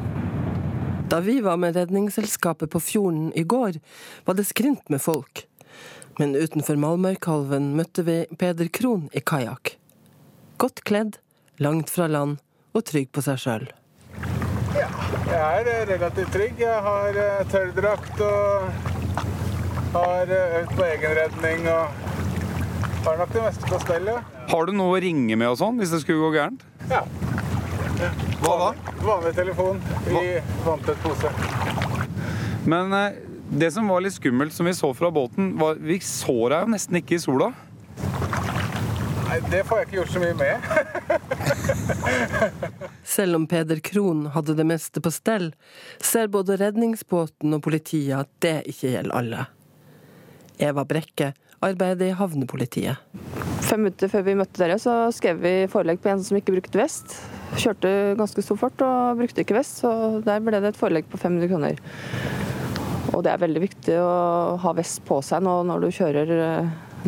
[1.10, 3.80] Da vi var med Redningsselskapet på fjorden i går,
[4.28, 5.42] var det skrint med folk.
[6.20, 9.74] Men utenfor Malmøykalven møtte vi Peder Krohn i kajakk.
[10.62, 11.18] Godt kledd,
[11.58, 12.38] langt fra land
[12.72, 13.66] og trygg på seg sjøl.
[14.72, 14.88] Ja,
[15.28, 16.60] jeg er relativt trygg.
[16.60, 18.92] Jeg har eh, tørrdrakt og
[19.92, 22.00] har eh, øvd på egenredning og
[23.06, 24.20] har nok det meste på stell, ja.
[24.52, 26.64] Har du noe å ringe med og sånn hvis det skulle gå gærent?
[26.90, 27.02] Ja.
[28.42, 28.70] Hva da?
[29.02, 30.24] Vanlig telefon i
[30.64, 31.30] vanntett pose.
[32.68, 33.20] Men eh,
[33.52, 36.72] det som var litt skummelt, som vi så fra båten, var vi så deg jo
[36.72, 37.52] nesten ikke i sola.
[39.32, 40.60] Nei, det får jeg ikke gjort så mye med.
[43.14, 45.46] Selv om Peder Krohn hadde det meste på stell,
[46.04, 49.46] ser både redningsbåten og politiet at det ikke gjelder alle.
[50.60, 51.30] Eva Brekke,
[51.64, 53.00] arbeider i havnepolitiet.
[53.64, 56.82] Fem minutter før vi møtte dere, så skrev vi forelegg på en som ikke brukte
[56.82, 57.16] vest.
[57.56, 61.24] Kjørte ganske stor fart og brukte ikke vest, så der ble det et forelegg på
[61.24, 61.80] 500 kroner.
[63.16, 64.14] Og det er veldig viktig å
[64.60, 66.40] ha vest på seg nå når du kjører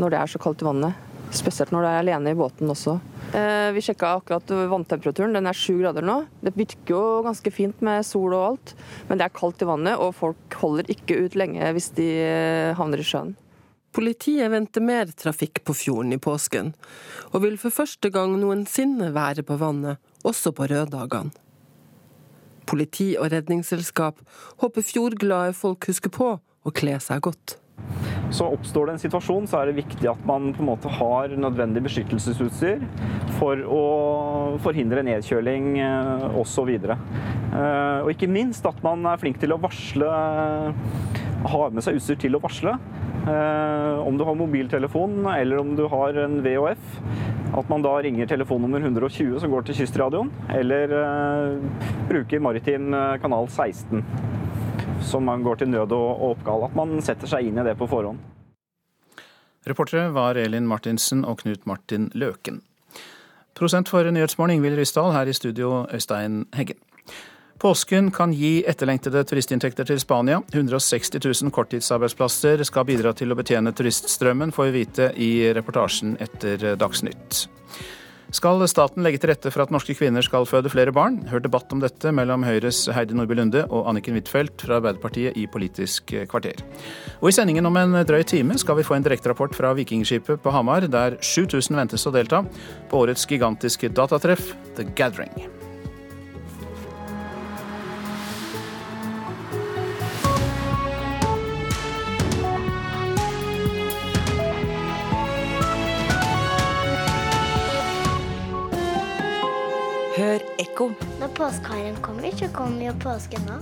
[0.01, 1.04] når det er så kaldt i vannet.
[1.35, 2.99] Spesielt når du er alene i båten også.
[3.35, 6.21] Eh, vi sjekka akkurat vanntemperaturen, den er sju grader nå.
[6.45, 8.75] Det virker jo ganske fint med sol og alt,
[9.09, 12.75] men det er kaldt i vannet, og folk holder ikke ut lenge hvis de eh,
[12.79, 13.35] havner i sjøen.
[13.95, 16.73] Politiet venter mer trafikk på fjorden i påsken,
[17.31, 21.35] og vil for første gang noensinne være på vannet, også på røddagene.
[22.65, 24.23] Politi og redningsselskap
[24.63, 27.59] håper fjordglade folk husker på å kle seg godt.
[28.33, 31.35] Så oppstår det en situasjon, så er det viktig at man på en måte har
[31.39, 32.83] nødvendig beskyttelsesutstyr
[33.39, 33.83] for å
[34.65, 35.77] forhindre nedkjøling
[36.41, 36.73] osv.
[36.73, 40.11] Og, eh, og ikke minst at man er flink til å varsle,
[41.45, 42.79] har med seg utstyr til å varsle.
[43.25, 47.01] Eh, om du har mobiltelefon eller om du har en VHF,
[47.55, 50.97] at man da ringer telefonnummer 120 som går til Kystradioen, eller
[52.11, 52.91] bruker maritim
[53.23, 54.03] kanal 16
[55.09, 56.71] som man går til nød og oppgave.
[56.71, 58.23] At man setter seg inn i det på forhånd.
[59.65, 62.61] Reportere var Elin Martinsen og Knut Martin Løken.
[63.55, 66.81] Prosent for Nyhetsmorgen Ingvild Ryssdal, her i studio Øystein Heggen.
[67.63, 70.41] Påsken kan gi etterlengtede turistinntekter til Spania.
[70.53, 76.75] 160 000 korttidsarbeidsplasser skal bidra til å betjene turiststrømmen, får vi vite i reportasjen etter
[76.77, 77.47] Dagsnytt.
[78.35, 81.21] Skal staten legge til rette for at norske kvinner skal føde flere barn?
[81.31, 85.47] Hør debatt om dette mellom Høyres Heidi Nordby Lunde og Anniken Huitfeldt fra Arbeiderpartiet i
[85.47, 86.65] Politisk kvarter.
[87.21, 90.55] Og i sendingen om en drøy time skal vi få en direkterapport fra Vikingskipet på
[90.55, 92.43] Hamar, der 7000 ventes å delta
[92.91, 95.64] på årets gigantiske datatreff, The Gathering.
[110.25, 110.87] Hør ekko.
[111.21, 113.59] Når påskeharen kommer, så kommer jo påsken nå.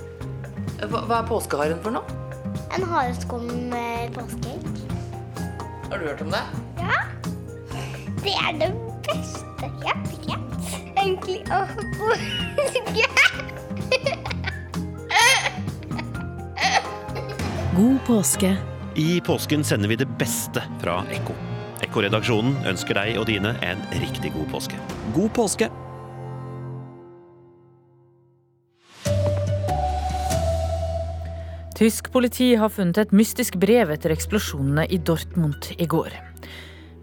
[0.84, 2.04] Hva, hva er påskeharen for noe?
[2.76, 4.68] En hareskum med påskeegg.
[5.88, 6.42] Har du hørt om det?
[6.78, 7.00] Ja.
[8.22, 8.70] Det er det
[9.08, 10.70] beste jeg vet.
[11.02, 11.64] Egentlig å
[11.98, 13.10] påske.
[17.74, 18.54] God påske.
[19.02, 21.34] I påsken sender vi det beste fra Ekko.
[21.82, 24.78] Ekko-redaksjonen ønsker deg og dine en riktig god påske.
[25.16, 25.74] God påske.
[31.82, 36.14] Tysk politi har funnet et mystisk brev etter eksplosjonene i Dortmund i går.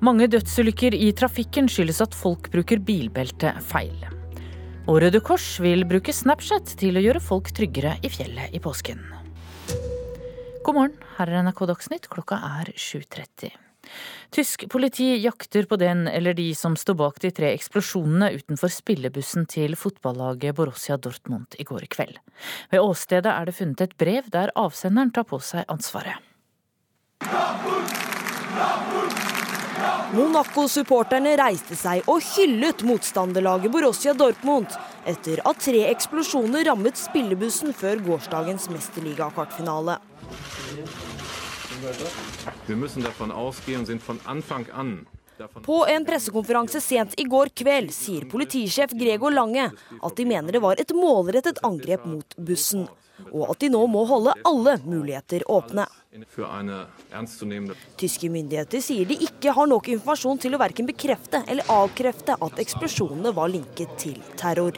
[0.08, 4.08] Mange dødsulykker i trafikken skyldes at folk bruker bilbelte feil.
[4.88, 9.04] Og Røde Kors vil bruke Snapchat til å gjøre folk tryggere i fjellet i påsken.
[10.64, 13.52] God morgen, her er NRK Dagsnytt, klokka er 7.30.
[14.36, 19.48] Tysk politi jakter på den eller de som står bak de tre eksplosjonene utenfor spillebussen
[19.50, 22.20] til fotballaget Borussia Dortmund i går kveld.
[22.70, 26.22] Ved åstedet er det funnet et brev der avsenderen tar på seg ansvaret.
[30.10, 34.74] Monaco-supporterne reiste seg og hyllet motstanderlaget Borussia Dortmund
[35.10, 40.00] etter at tre eksplosjoner rammet spillebussen før gårsdagens mesterligakvartfinale.
[45.64, 50.64] På en pressekonferanse sent i går kveld sier politisjef Gregor Lange at de mener det
[50.64, 52.88] var et målrettet angrep mot bussen,
[53.32, 55.88] og at de nå må holde alle muligheter åpne.
[57.98, 62.62] Tyske myndigheter sier de ikke har nok informasjon til å verken bekrefte eller avkrefte at
[62.64, 64.74] eksplosjonene var linket til terror.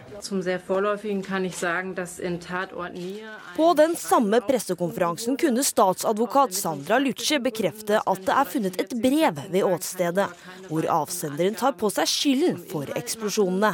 [3.56, 9.40] På den samme pressekonferansen kunne statsadvokat Sandra Luce bekrefte at det er funnet et brev
[9.56, 10.28] ved åstedet,
[10.68, 13.72] hvor avsenderen tar på seg skylden for eksplosjonene.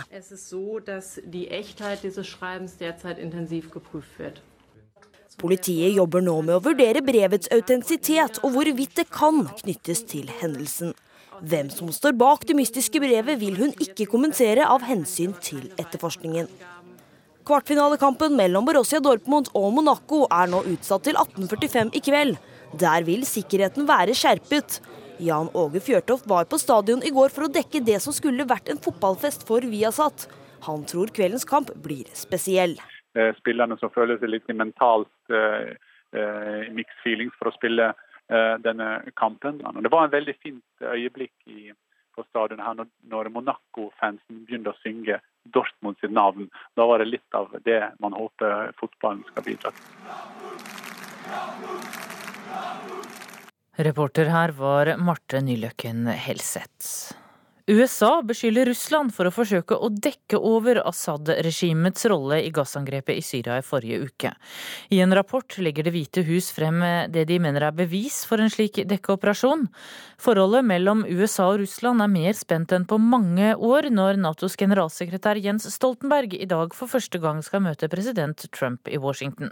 [5.37, 10.95] Politiet jobber nå med å vurdere brevets autentisitet og hvorvidt det kan knyttes til hendelsen.
[11.45, 16.49] Hvem som står bak det mystiske brevet vil hun ikke kommentere av hensyn til etterforskningen.
[17.45, 22.41] Kvartfinalekampen mellom Borussia Dortmund og Monaco er nå utsatt til 18.45 i kveld.
[22.81, 24.81] Der vil sikkerheten være skjerpet.
[25.21, 28.73] Jan Åge Fjørtoft var på stadion i går for å dekke det som skulle vært
[28.73, 30.27] en fotballfest for Viasat.
[30.65, 32.75] Han tror kveldens kamp blir spesiell.
[33.17, 35.71] Eh, spillerne som føler seg litt mentalt uh,
[36.13, 37.93] uh, mixed feelings for å spille
[38.59, 39.61] denne kampen.
[39.63, 41.69] Det var en veldig fint øyeblikk i,
[42.11, 42.75] på stadion her
[43.07, 45.21] når Monaco-fansen begynte å synge
[45.55, 46.49] Dortmund sitt navn.
[46.75, 49.87] Da var det litt av det man håper fotballen skal bidra til.
[53.87, 57.15] Reporter her var Marte Nyløkken Helseth.
[57.69, 63.57] USA beskylder Russland for å forsøke å dekke over Assad-regimets rolle i gassangrepet i Syria
[63.59, 64.29] i forrige uke.
[64.95, 66.79] I en rapport legger Det hvite hus frem
[67.11, 69.65] det de mener er bevis for en slik dekkeoperasjon.
[70.15, 75.35] Forholdet mellom USA og Russland er mer spent enn på mange år, når Natos generalsekretær
[75.35, 79.51] Jens Stoltenberg i dag for første gang skal møte president Trump i Washington.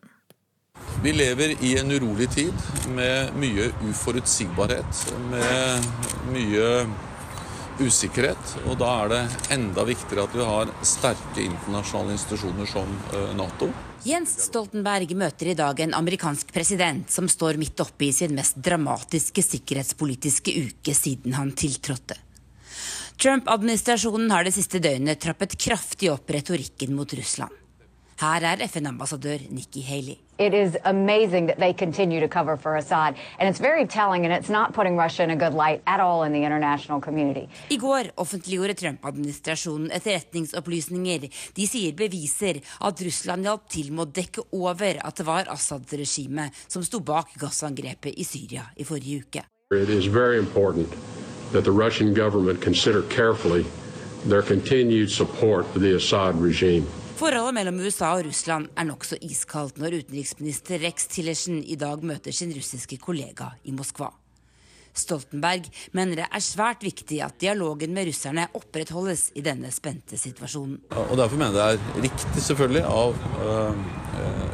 [1.03, 2.63] Vi lever i en urolig tid
[2.95, 5.91] med mye uforutsigbarhet, med
[6.31, 6.71] mye
[7.79, 8.55] usikkerhet.
[8.69, 9.21] Og da er det
[9.55, 13.69] enda viktigere at vi har sterke internasjonale institusjoner som eh, Nato.
[14.05, 18.59] Jens Stoltenberg møter i dag en amerikansk president som står midt oppe i sin mest
[18.61, 22.19] dramatiske sikkerhetspolitiske uke siden han tiltrådte.
[23.21, 27.53] Trump-administrasjonen har det siste døgnet trappet kraftig opp retorikken mot Russland.
[28.19, 30.19] Her er FN-ambassadør Nikki Haley.
[30.37, 33.15] It is amazing that they continue to cover for Assad.
[33.39, 36.23] And it's very telling, and it's not putting Russia in a good light at all
[36.23, 37.47] in the international community.
[37.71, 41.29] I går offentliggjorde Trump-administrasjonen etterretningsopplysninger.
[41.55, 46.51] De sier beviser at Russland hjalp til med å dekke over at det var Assad-regimet
[46.67, 49.45] som sto bak gassangrepet i Syria i forrige uke.
[49.71, 50.91] It is very important
[51.53, 53.63] that the Russian government consider carefully
[54.27, 56.85] their continued support for the Assad regime.
[57.15, 62.35] Forholdet mellom USA og Russland er nokså iskaldt når utenriksminister Rex Tillersen i dag møter
[62.35, 64.09] sin russiske kollega i Moskva.
[64.95, 70.81] Stoltenberg mener det er svært viktig at dialogen med russerne opprettholdes i denne spente situasjonen.
[70.91, 73.79] Og Derfor mener jeg det er riktig selvfølgelig av uh,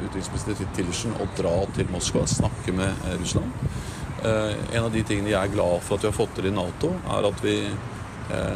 [0.06, 3.66] utenriksminister Tillersen å dra til Moskva og snakke med uh, Russland.
[4.22, 6.54] Uh, en av de tingene jeg er glad for at vi har fått til i
[6.54, 7.58] Nato, er at vi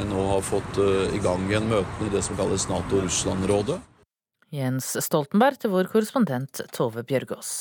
[0.07, 0.77] nå har fått
[1.11, 3.81] i gang igjen møtene i det som kalles Nato-Russland-rådet.
[4.53, 7.55] Jens Stoltenberg til vår korrespondent Tove Bjørgaas.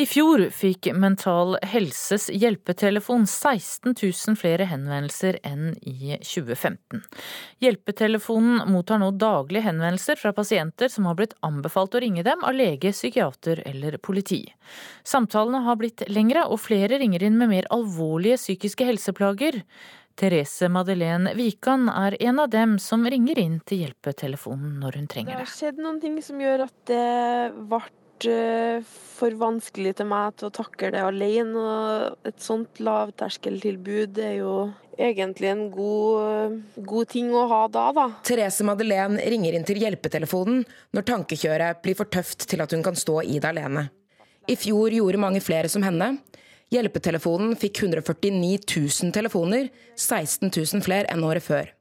[0.00, 7.02] I fjor fikk Mental Helses hjelpetelefon 16 000 flere henvendelser enn i 2015.
[7.60, 12.56] Hjelpetelefonen mottar nå daglig henvendelser fra pasienter som har blitt anbefalt å ringe dem av
[12.56, 14.44] lege, psykiater eller politi.
[15.04, 19.60] Samtalene har blitt lengre, og flere ringer inn med mer alvorlige psykiske helseplager.
[20.20, 25.32] Therese Madeleine Wikan er en av dem som ringer inn til hjelpetelefonen når hun trenger
[25.32, 25.38] det.
[25.38, 27.06] Det har skjedd noen ting som gjør at det
[27.70, 27.80] ble
[28.28, 31.64] eh, for vanskelig til meg til å takle det alene.
[31.64, 34.54] Og et sånt lavterskeltilbud er jo
[35.00, 38.06] egentlig en god, god, ting å ha da, da.
[38.28, 42.98] Therese Madeleine ringer inn til hjelpetelefonen når tankekjøret blir for tøft til at hun kan
[42.98, 43.88] stå i det alene.
[44.50, 46.18] I fjor gjorde mange flere som henne.
[46.70, 51.72] Hjelpetelefonen fikk 149 000 telefoner, 16 000 flere enn året før.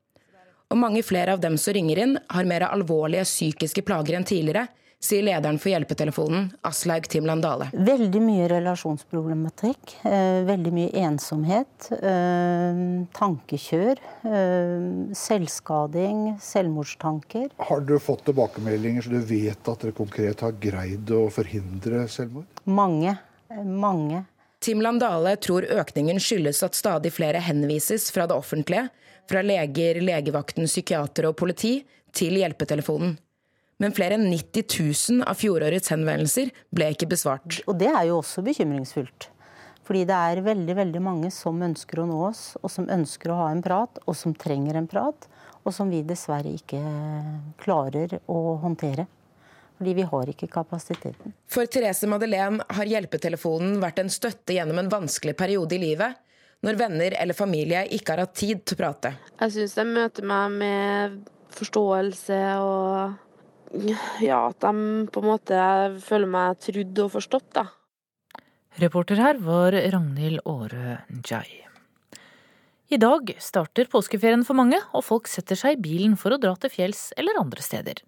[0.69, 4.65] Og mange flere av dem som ringer inn, har mer alvorlige psykiske plager enn tidligere,
[4.99, 7.69] sier lederen for hjelpetelefonen, Aslaug Timland Dale.
[7.71, 9.93] Veldig mye relasjonsproblematikk.
[10.10, 11.91] Eh, veldig mye ensomhet.
[11.95, 12.82] Eh,
[13.15, 14.02] tankekjør.
[14.25, 16.25] Eh, selvskading.
[16.43, 17.54] Selvmordstanker.
[17.69, 22.49] Har dere fått tilbakemeldinger så du vet at dere konkret har greid å forhindre selvmord?
[22.65, 23.15] Mange.
[23.63, 24.25] Mange.
[24.60, 28.89] Timland Dale tror økningen skyldes at stadig flere henvises fra det offentlige,
[29.30, 31.80] fra leger, legevakten, psykiatere og politi,
[32.12, 33.13] til hjelpetelefonen.
[33.80, 34.65] Men flere enn 90
[35.22, 37.62] 000 av fjorårets henvendelser ble ikke besvart.
[37.69, 39.30] Og det er jo også bekymringsfullt.
[39.88, 43.38] Fordi det er veldig veldig mange som ønsker å nå oss, og som ønsker å
[43.39, 45.30] ha en prat, og som trenger en prat,
[45.63, 46.82] og som vi dessverre ikke
[47.63, 49.08] klarer å håndtere
[49.80, 51.34] fordi vi har ikke kapasiteten.
[51.48, 56.20] For Therese Madeleine har hjelpetelefonen vært en støtte gjennom en vanskelig periode i livet,
[56.68, 59.13] når venner eller familie ikke har hatt tid til å prate.
[59.39, 61.15] Jeg syns de møter meg med
[61.56, 63.15] forståelse og
[64.26, 65.63] ja, at de på en måte
[66.04, 67.65] føler meg trudd og forstått, da.
[68.84, 71.68] Reporter her var Ragnhild Aare Njai.
[72.89, 76.56] I dag starter påskeferien for mange, og folk setter seg i bilen for å dra
[76.58, 77.99] til fjells eller andre steder.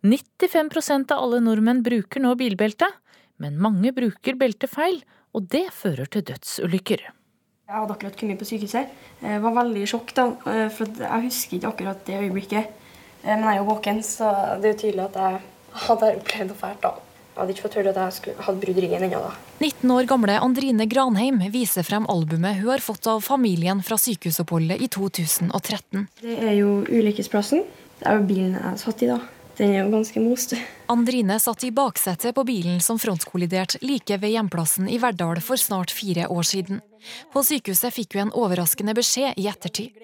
[0.00, 2.88] 95% av alle nordmenn bruker nå bilbelte,
[3.36, 5.02] men mange bruker beltet feil,
[5.36, 7.04] og det fører til dødsulykker.
[7.04, 8.96] Jeg hadde akkurat kommet på sykehuset.
[9.20, 12.72] Jeg var veldig i sjokk, da, eh, for jeg husker ikke akkurat det øyeblikket.
[13.20, 15.40] Eh, men jeg er jo våken, så det er jo tydelig at jeg
[15.84, 16.96] hadde opplevd noe fælt da.
[17.30, 19.20] Jeg hadde ikke fått høre at jeg skulle, hadde brudd ryggen ennå.
[19.62, 24.82] 19 år gamle Andrine Granheim viser frem albumet hun har fått av familien fra sykehusoppholdet
[24.82, 26.08] i 2013.
[26.20, 27.62] Det er jo ulykkesplassen.
[28.00, 29.20] Det er jo bilen jeg satt i da.
[29.60, 30.54] Den er jo ganske most.
[30.90, 35.92] Andrine satt i baksetet på bilen som frontkolliderte like ved hjemplassen i Verdal for snart
[35.92, 36.80] fire år siden.
[37.32, 39.96] På sykehuset fikk hun en overraskende beskjed i ettertid.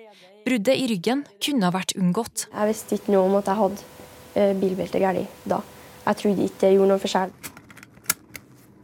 [0.46, 2.46] Bruddet i ryggen kunne ha vært unngått.
[2.52, 3.88] Jeg visste ikke noe om at jeg hadde
[4.36, 5.64] eh, bilbelte galt da.
[6.06, 7.32] Jeg trodde ikke det gjorde noen forskjell.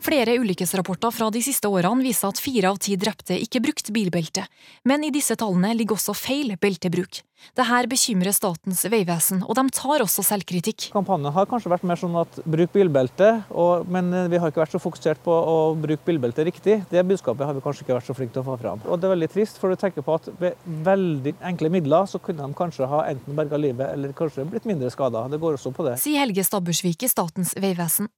[0.02, 4.42] Flere ulykkesrapporter fra de siste årene viser at fire av ti drepte ikke brukte bilbelte,
[4.88, 7.20] men i disse tallene ligger også feil beltebruk.
[7.58, 10.88] Dette bekymrer Statens vegvesen, og de tar også selvkritikk.
[10.94, 14.74] Kampanjen har kanskje vært mer sånn at bruk bilbelte, og, men vi har ikke vært
[14.74, 16.80] så fokusert på å bruke bilbelte riktig.
[16.90, 18.82] Det budskapet har vi kanskje ikke vært så flinke til å få fram.
[18.86, 22.22] Og det er veldig trist, for du tenker på at ved veldig enkle midler så
[22.22, 25.28] kunne de kanskje ha enten berga livet eller kanskje blitt mindre skada.
[25.30, 25.98] Det går også på det.
[26.02, 28.10] Sier Helge Stabbursvik i Statens vegvesen.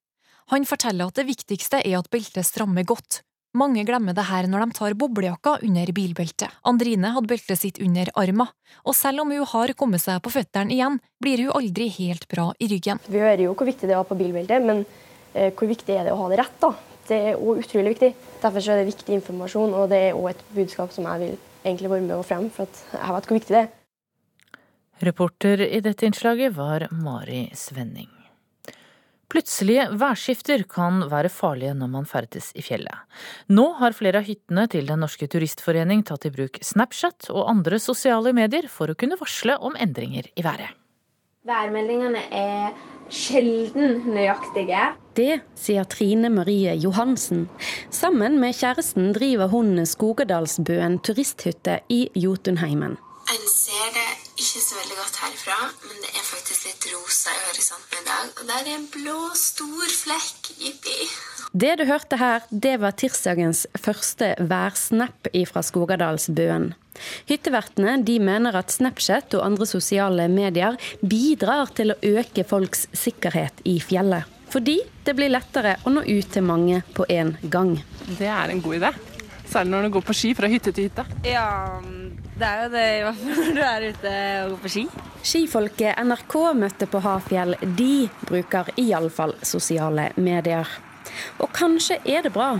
[0.52, 3.22] Han forteller at det viktigste er at beltet strammer godt.
[3.54, 6.50] Mange glemmer det her når de tar boblejakka under bilbeltet.
[6.66, 8.50] Andrine hadde beltet sitt under armen,
[8.82, 12.48] og selv om hun har kommet seg på føttene igjen, blir hun aldri helt bra
[12.58, 12.98] i ryggen.
[13.06, 14.82] Vi hører jo hvor viktig det er på bilbeltet, men
[15.32, 16.58] eh, hvor viktig er det å ha det rett?
[16.64, 16.72] da?
[17.06, 18.10] Det er òg utrolig viktig.
[18.42, 21.92] Derfor er det viktig informasjon, og det er òg et budskap som jeg vil egentlig
[21.94, 23.72] være med å fremme, for jeg vet hvor viktig det er.
[25.04, 28.13] Reporter i dette innslaget var Mari Svenning.
[29.32, 32.94] Plutselige værskifter kan være farlige når man ferdes i fjellet.
[33.48, 37.80] Nå har flere av hyttene til Den norske turistforening tatt i bruk Snapchat og andre
[37.82, 40.74] sosiale medier for å kunne varsle om endringer i været.
[41.44, 42.70] Værmeldingene er
[43.12, 44.94] sjelden nøyaktige.
[45.12, 47.44] Det sier Trine Marie Johansen.
[47.92, 52.96] Sammen med kjæresten driver hun Skogedalsbøen turisthytte i Jotunheimen.
[53.34, 54.03] En ser det
[54.54, 58.28] ikke så veldig godt herfra, men det er faktisk litt rosa i horisonten i dag.
[58.38, 60.50] Og der er en blå, stor flekk.
[60.62, 61.08] Jippi.
[61.50, 66.68] Det du hørte her, det var tirsdagens første værsnap fra Skogadalsbøen.
[67.26, 73.58] Hyttevertene de mener at Snapchat og andre sosiale medier bidrar til å øke folks sikkerhet
[73.66, 74.30] i fjellet.
[74.54, 77.74] Fordi det blir lettere å nå ut til mange på en gang.
[78.06, 78.94] Det er en god idé.
[79.54, 81.04] Særlig når du går på ski fra hytte til hytte.
[81.22, 81.78] Ja,
[82.34, 84.82] det er jo det i hvert fall når du er ute og går på ski.
[85.24, 90.66] Skifolket NRK møtte på Hafjell, de bruker iallfall sosiale medier.
[91.38, 92.56] Og kanskje er det bra.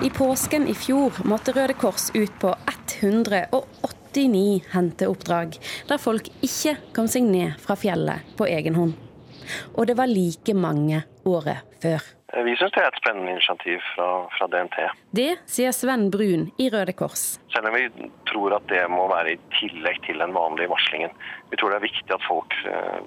[0.00, 5.58] I påsken i fjor måtte Røde Kors ut på 189 henteoppdrag,
[5.92, 8.96] der folk ikke kom seg ned fra fjellet på egen hånd.
[9.76, 12.00] Og det var like mange året før.
[12.30, 14.06] Vi syns det er et spennende initiativ fra,
[14.36, 14.76] fra, DNT.
[15.18, 17.40] Det sier Sven Brun i Røde Kors.
[17.50, 17.88] Selv om vi
[18.30, 21.16] tror at det må være i tillegg til den vanlige varslingen.
[21.50, 23.00] Vi tror det er viktig at folk eh,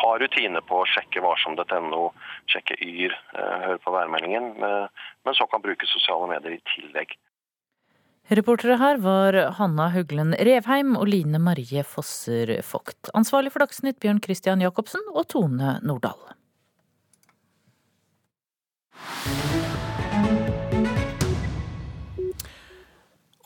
[0.00, 2.04] har rutine på å sjekke varsom.no,
[2.52, 7.18] sjekke Yr, eh, høre på værmeldingen, eh, men så kan bruke sosiale medier i tillegg.
[8.38, 13.10] Reportere her var Hanna Huglen Revheim og Line Marie Fosser Vogt.
[13.18, 16.34] Ansvarlig for Dagsnytt Bjørn Christian Jacobsen og Tone Nordahl.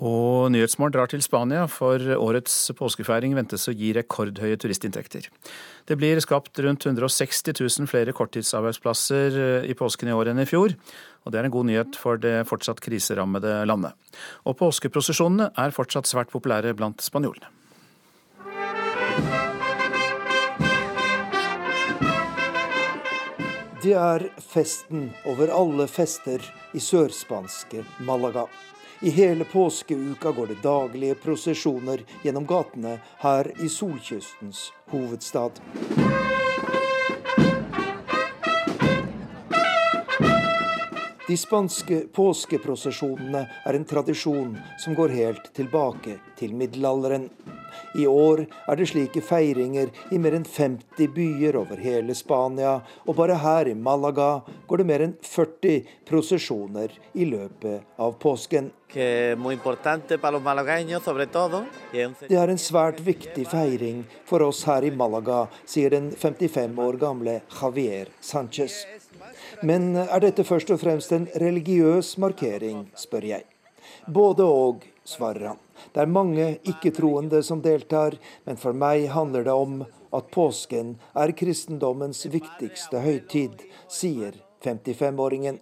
[0.00, 5.28] Og Nyhetsmorgen drar til Spania, for årets påskefeiring ventes å gi rekordhøye turistinntekter.
[5.84, 9.36] Det blir skapt rundt 160 000 flere korttidsarbeidsplasser
[9.68, 10.72] i påsken i år enn i fjor.
[11.26, 13.92] Og det er en god nyhet for det fortsatt kriserammede landet.
[14.48, 17.59] Og påskeprosesjonene er fortsatt svært populære blant spanjolene.
[23.82, 26.42] Det er festen over alle fester
[26.76, 28.44] i sørspanske Malaga.
[29.00, 35.62] I hele påskeuka går det daglige prosesjoner gjennom gatene her i solkystens hovedstad.
[41.30, 47.28] De spanske påskeprosesjonene er en tradisjon som går helt tilbake til middelalderen.
[47.94, 53.14] I år er det slike feiringer i mer enn 50 byer over hele Spania, og
[53.20, 58.72] bare her i Malaga går det mer enn 40 prosesjoner i løpet av påsken.
[58.90, 59.38] Det
[62.42, 67.38] er en svært viktig feiring for oss her i Malaga, sier den 55 år gamle
[67.60, 68.99] Javier Sánchez.
[69.62, 73.44] Men er dette først og fremst en religiøs markering, spør jeg.
[74.08, 75.60] Både og, svarer han.
[75.92, 78.16] Det er mange ikke-troende som deltar,
[78.48, 79.82] men for meg handler det om
[80.16, 85.60] at påsken er kristendommens viktigste høytid, sier 55-åringen.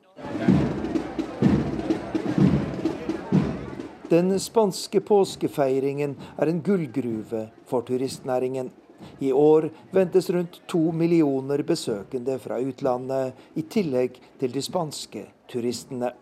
[4.09, 8.71] Den spanske påskefeiringen er en gullgruve for turistnæringen.
[9.19, 16.13] I år ventes rundt to millioner besøkende fra utlandet, i tillegg til de spanske turistene.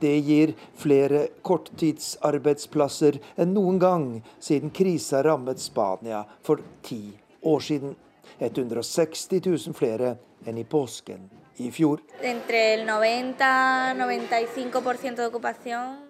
[0.00, 4.06] Det gir flere korttidsarbeidsplasser enn noen gang
[4.42, 7.02] siden krisa rammet Spania for ti
[7.46, 7.94] år siden.
[8.38, 10.16] 160 000 flere
[10.46, 12.00] enn i påsken i fjor.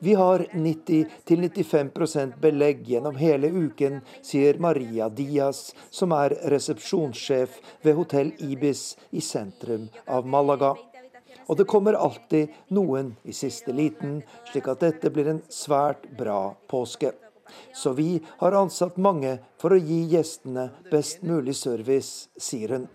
[0.01, 8.35] Vi har 90-95% belegg gjennom hele uken, sier Maria Diaz, som er resepsjonssjef ved hotell
[8.39, 10.75] Ibis i sentrum av Malaga.
[11.49, 14.21] Og det kommer alltid noen i siste liten,
[14.51, 17.15] slik at dette blir en svært bra påske.
[17.73, 22.89] Så vi har ansatt mange for å gi gjestene best mulig service, sier hun.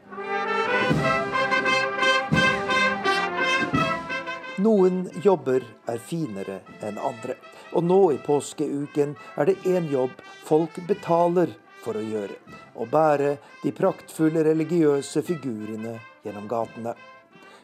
[4.64, 7.36] Noen jobber er finere enn andre.
[7.76, 10.14] Og nå i påskeuken er det én jobb
[10.46, 11.52] folk betaler
[11.84, 12.38] for å gjøre.
[12.80, 13.34] Å bære
[13.64, 16.94] de praktfulle religiøse figurene gjennom gatene.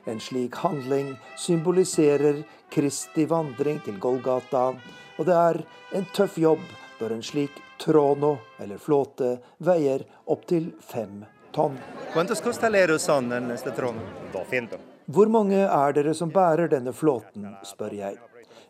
[0.09, 2.43] En slik handling symboliserer
[2.73, 4.73] Kristi vandring til Golgata,
[5.19, 5.61] og det er
[5.95, 6.63] en tøff jobb
[6.99, 11.23] når en slik trono, eller flåte, veier opptil fem
[11.55, 11.79] tonn.
[12.11, 12.25] Hvor
[15.17, 18.17] mange er dere som bærer denne flåten, spør jeg.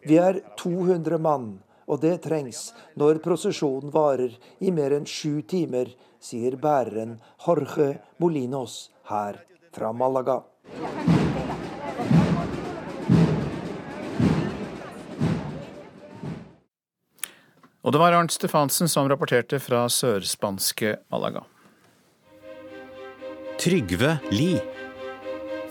[0.08, 5.92] Vi er 200 mann, og det trengs når prosesjonen varer i mer enn sju timer,
[6.20, 9.42] sier bæreren Jorge Molinos her
[9.76, 10.42] fra Malaga.
[17.82, 21.44] Og det var Arnt Stefansen som rapporterte fra sørspanske Malaga.
[23.60, 24.79] Trygve Lie.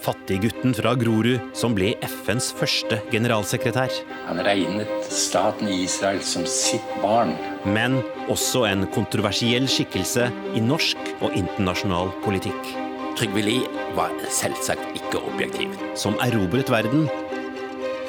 [0.05, 3.93] Fattiggutten fra Grorud som ble FNs første generalsekretær.
[4.29, 7.35] Han regnet staten Israel som sitt barn.
[7.67, 12.73] Men også en kontroversiell skikkelse i norsk og internasjonal politikk.
[13.19, 15.75] Trygve Lie var selvsagt ikke objektiv.
[15.99, 17.09] Som erobret verden,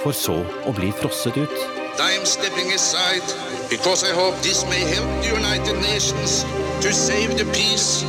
[0.04, 0.38] for så
[0.70, 1.58] å bli frosset ut.
[2.00, 3.26] I am stepping aside
[3.70, 6.46] because I hope this may help the United Nations
[6.82, 8.06] to save the peace.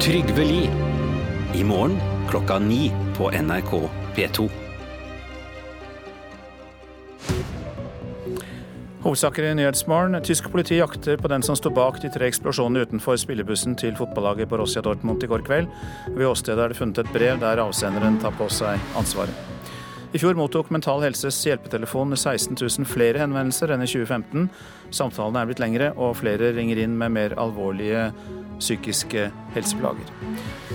[0.00, 0.70] Trygve Lie.
[1.54, 4.48] I morgen klokka ni på NRK P2.
[9.02, 10.16] Hovedsaker i Nyhetsmorgen.
[10.24, 14.48] Tysk politi jakter på den som sto bak de tre eksplosjonene utenfor spillebussen til fotballaget
[14.48, 15.68] Borussia Dortmund i går kveld.
[16.16, 19.52] Ved åstedet er det funnet et brev der avsenderen tar på seg ansvaret.
[20.12, 24.48] I fjor mottok Mental Helses hjelpetelefon 16 000 flere henvendelser enn i 2015.
[24.92, 28.10] Samtalene er blitt lengre, og flere ringer inn med mer alvorlige
[28.62, 30.08] psykiske helseplager.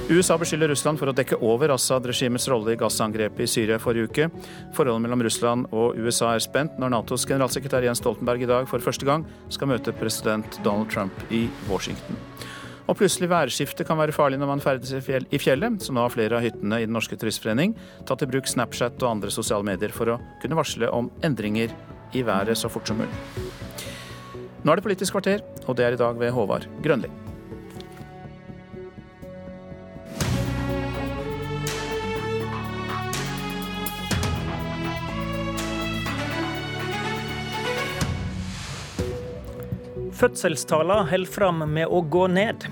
[0.08, 4.28] USA beskylder Russland for å dekke over Assad-regimets rolle i gassangrepet i Syria forrige uke.
[4.76, 8.84] Forholdet mellom Russland og USA er spent når Natos generalsekretær Jens Stoltenberg i dag for
[8.84, 12.22] første gang skal møte president Donald Trump i Washington.
[12.88, 16.40] Og plutselig værskifte kan være farlig når man ferdes i fjellet, så nå har flere
[16.40, 17.76] av hyttene i Den norske turistforening
[18.08, 21.76] tatt i bruk Snapchat og andre sosiale medier for å kunne varsle om endringer
[22.16, 23.48] i været så fort som mulig.
[24.64, 27.12] Nå er det Politisk kvarter, og det er i dag ved Håvard Grønli.
[40.18, 42.64] Fødselstallene holder fram med å gå ned.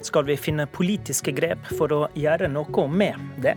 [0.00, 3.52] Skal vi finne politiske grep for å gjøre noe med det?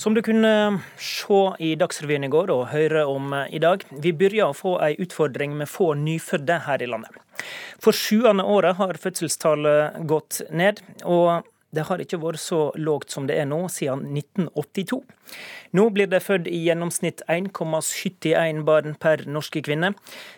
[0.00, 4.54] Som du kunne se i Dagsrevyen i går og høre om i dag, vi begynner
[4.54, 7.20] å få en utfordring med få nyfødte her i landet.
[7.76, 11.44] For sjuende året har fødselstallet gått ned, og
[11.74, 15.00] det har ikke vært så lågt som det er nå siden 1982.
[15.78, 19.92] Nå blir det født i gjennomsnitt 1,71 barn per norske kvinne.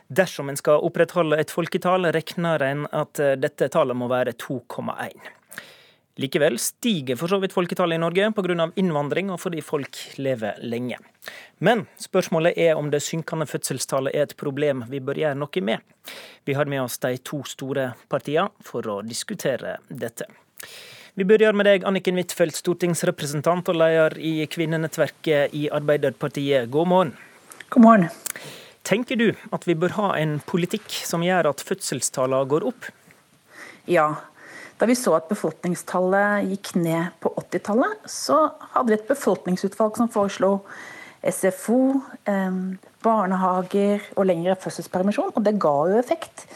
[0.08, 5.32] Dersom en skal opprettholde et folketall, regner en at dette tallet må være 2,1.
[6.20, 8.66] Likevel stiger for så vidt folketallet i Norge pga.
[8.76, 10.98] innvandring og fordi folk lever lenge.
[11.58, 15.80] Men spørsmålet er om det synkende fødselstallet er et problem vi bør gjøre noe med.
[16.44, 20.28] Vi har med oss de to store partiene for å diskutere dette.
[21.12, 26.70] Vi begynner med deg, Anniken Huitfeldt, stortingsrepresentant og leder i kvinnenettverket i Arbeiderpartiet.
[26.72, 27.10] God morgen.
[27.68, 28.06] God morgen.
[28.88, 32.88] Tenker du at vi bør ha en politikk som gjør at fødselstallene går opp?
[33.84, 34.06] Ja.
[34.80, 40.08] Da vi så at befolkningstallet gikk ned på 80-tallet, så hadde vi et befolkningsutvalg som
[40.16, 40.54] foreslo
[41.28, 42.00] SFO,
[43.04, 46.48] barnehager og lengre fødselspermisjon, og det ga jo effekt.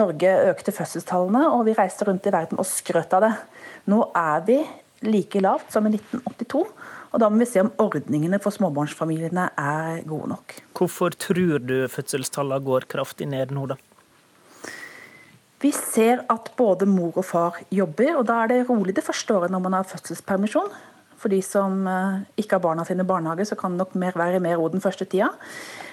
[0.00, 3.34] Norge økte fødselstallene, og vi reiste rundt i verden og skrøt av det.
[3.90, 4.58] Nå er vi
[5.02, 6.64] like lavt som i 1982.
[7.12, 10.54] Og da må vi se om ordningene for småbarnsfamiliene er gode nok.
[10.78, 13.76] Hvorfor tror du fødselstallene går kraftig ned nå, da?
[15.62, 19.36] Vi ser at både mor og far jobber, og da er det rolig det første
[19.36, 20.72] året når man har fødselspermisjon.
[21.22, 21.84] For de som
[22.40, 24.82] ikke har barna sine i barnehage, så kan det nok mer være mer ro den
[24.82, 25.28] første tida.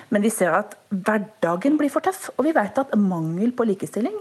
[0.10, 4.16] Men vi ser at hverdagen blir for tøff, og vi vet at mangel på likestilling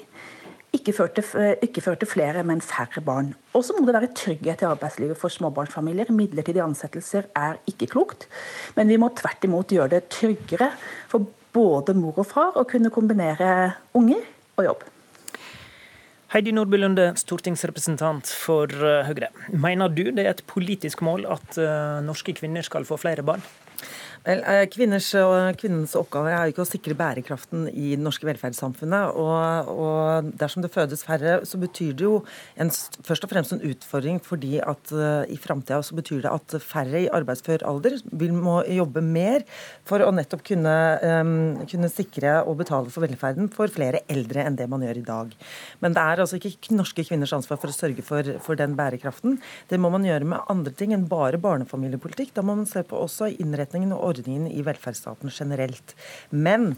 [0.88, 1.22] ikke førte,
[1.64, 3.32] ikke førte flere, men færre barn.
[3.52, 6.12] Og så må det være trygghet i arbeidslivet for småbarnsfamilier.
[6.16, 8.28] Midlertidige ansettelser er ikke klokt,
[8.76, 10.72] men vi må tvert imot gjøre det tryggere
[11.10, 14.24] for både mor og far å kunne kombinere unger
[14.56, 14.88] og jobb.
[16.28, 19.30] Heidi Nordby Lunde, stortingsrepresentant for eh, Høyre.
[19.56, 23.40] Mener du det er et politisk mål at uh, norske kvinner skal få flere barn?
[24.26, 25.08] Eh, kvinners,
[25.60, 29.14] kvinnens oppgave er jo ikke å sikre bærekraften i det norske velferdssamfunnet.
[29.16, 32.18] Og, og, dersom det fødes færre, så betyr det jo
[32.60, 32.72] en,
[33.06, 37.04] først og fremst en utfordring fordi at uh, i framtida så betyr det at færre
[37.04, 39.46] i arbeidsfør alder vil må jobbe mer
[39.88, 41.32] for å nettopp kunne, um,
[41.70, 45.32] kunne sikre og betale for velferden for flere eldre enn det man gjør i dag.
[45.84, 49.38] Men det er altså ikke norske kvinners ansvar for å sørge for, for den bærekraften.
[49.70, 52.34] Det må man gjøre med andre ting enn bare barnefamiliepolitikk.
[52.36, 55.94] Da må man se på også innretningen og ordningen i velferdsstaten generelt.
[56.30, 56.70] Men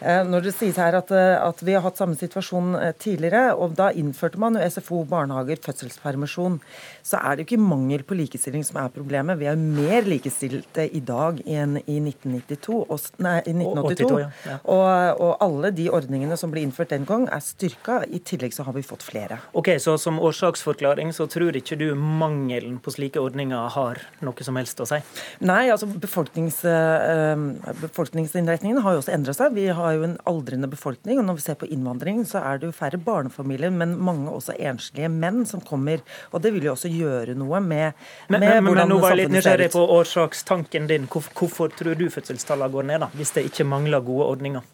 [0.00, 3.54] eh, når det sies her at, eh, at, vi har hatt samme situasjon eh, tidligere,
[3.56, 6.60] og da innførte man jo SFO, barnehager, fødselspermisjon,
[7.04, 9.40] så er det jo ikke mangel på likestilling som er problemet.
[9.40, 14.04] Vi er mer likestilte i dag enn i 1992, og, nei, i 1982.
[14.04, 14.30] 82, ja.
[14.48, 14.58] Ja.
[14.64, 18.02] Og, og, alle de ordningene som ble innført den gang, er styrka.
[18.04, 19.40] I tillegg så har vi fått flere.
[19.56, 24.56] Ok, Så som årsaksforklaring så tror ikke du mangelen på slike ordninger har noe som
[24.58, 25.00] helst å si?
[25.44, 29.54] Nei, altså befolknings Eh, befolkningsinnretningen har jo også endra seg.
[29.56, 31.18] Vi har jo en aldrende befolkning.
[31.18, 34.56] og Når vi ser på innvandring, så er det jo færre barnefamilier, men mange også
[34.58, 36.02] enslige menn som kommer.
[36.32, 37.92] og Det vil jo også gjøre noe med,
[38.28, 41.08] men, med men, hvordan men, nå var jeg litt nysgjerrig på årsakstanken din.
[41.10, 44.72] Hvorfor tror du fødselstallene går ned, da, hvis det ikke mangler gode ordninger?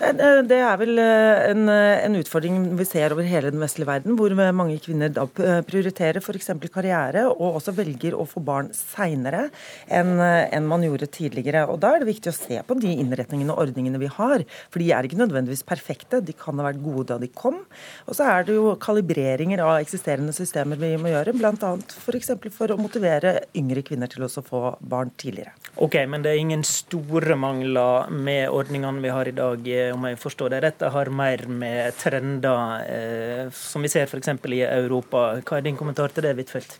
[0.00, 3.88] Eh, det er vel eh, en, eh, en, utfordring vi ser over hele den vestlige
[3.88, 6.52] verden, hvor mange kvinner da prioriterer f.eks.
[6.72, 9.48] karriere, og også velger å få barn seinere
[9.92, 11.66] enn, en man gjorde tidligere.
[11.70, 14.44] Og Da er det viktig å se på de innretningene og ordningene vi har.
[14.70, 17.60] For de er ikke nødvendigvis perfekte, de kan ha vært gode da de kom.
[18.06, 21.74] Og så er det jo kalibreringer av eksisterende systemer vi må gjøre, bl.a.
[21.76, 22.32] f.eks.
[22.40, 25.52] For, for å motivere yngre kvinner til å få barn tidligere.
[25.80, 29.70] Ok, Men det er ingen store mangler med ordningene vi har i dag?
[29.94, 34.32] Om jeg forstår det rett, har mer med trender eh, som vi ser f.eks.
[34.50, 35.26] i Europa.
[35.42, 36.78] Hva er din kommentar til det, Huitfeldt?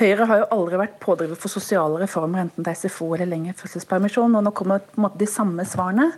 [0.00, 3.56] Høyre har jo aldri vært pådriver for sosiale reformer, enten det er SFO eller lengre
[3.58, 4.36] fødselspermisjon.
[4.38, 6.12] og Nå kommer på en måte de samme svarene.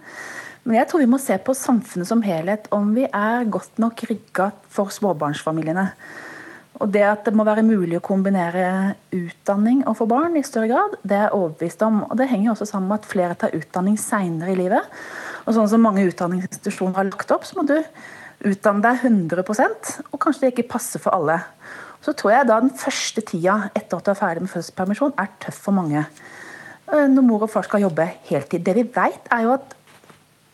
[0.63, 4.05] Men jeg tror vi må se på samfunnet som helhet, om vi er godt nok
[4.11, 5.89] rigga for småbarnsfamiliene.
[6.83, 10.71] Og det at det må være mulig å kombinere utdanning og få barn i større
[10.73, 12.01] grad, det er jeg overbevist om.
[12.09, 14.99] Og det henger også sammen med at flere tar utdanning seinere i livet.
[15.47, 17.77] Og sånn som mange utdanningsinstitusjoner har lagt opp, så må du
[18.51, 21.39] utdanne deg 100% og kanskje det ikke passer for alle.
[22.03, 25.31] Så tror jeg da den første tida etter at du er ferdig med fødselspermisjon, er
[25.45, 26.03] tøff for mange.
[26.91, 28.65] Eh, når mor og far skal jobbe heltid.
[28.67, 29.77] Det vi vet, er jo at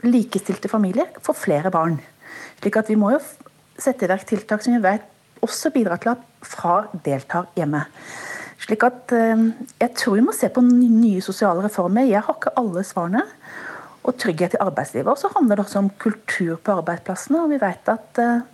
[0.04, 1.96] likestilte familier får flere barn.
[2.60, 3.22] Slik at vi må jo
[3.80, 5.06] sette i verk tiltak som vi vet
[5.44, 7.84] også bidrar til at far deltar hjemme.
[8.58, 9.48] Slik at eh,
[9.80, 12.08] Jeg tror vi må se på nye sosiale reformer.
[12.08, 13.24] Jeg har ikke alle svarene.
[14.08, 15.10] Og trygghet i arbeidslivet.
[15.10, 17.42] Og så handler det også om kultur på arbeidsplassene.
[17.42, 18.46] Og vi vet at eh,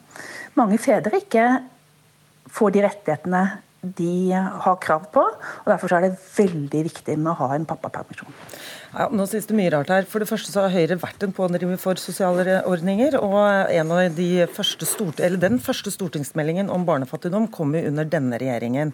[0.58, 1.46] mange fedre ikke
[2.54, 3.44] får de rettighetene
[3.84, 5.22] de har krav på.
[5.24, 8.32] og Derfor er det veldig viktig med å ha en pappapermisjon.
[8.94, 10.04] Ja, nå sies det mye rart her.
[10.06, 13.16] For det første så har Høyre vært en pådriver for sosiale ordninger.
[13.18, 18.06] Og en av de første stort, eller den første stortingsmeldingen om barnefattigdom kom jo under
[18.06, 18.92] denne regjeringen.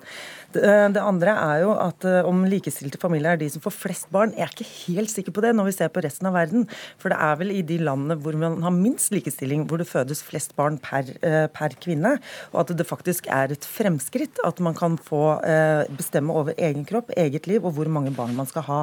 [0.51, 4.33] Det, andre er jo at eh, om likestilte familier er de som får flest barn,
[4.35, 6.65] jeg er ikke helt sikker på det når vi ser på resten av verden.
[6.99, 10.25] For det er vel i de landene hvor man har minst likestilling, hvor det fødes
[10.27, 12.17] flest barn per, eh, per kvinne.
[12.51, 16.89] Og at det faktisk er et fremskritt at man kan få eh, bestemme over egen
[16.89, 18.81] kropp, eget liv og hvor mange barn man skal ha.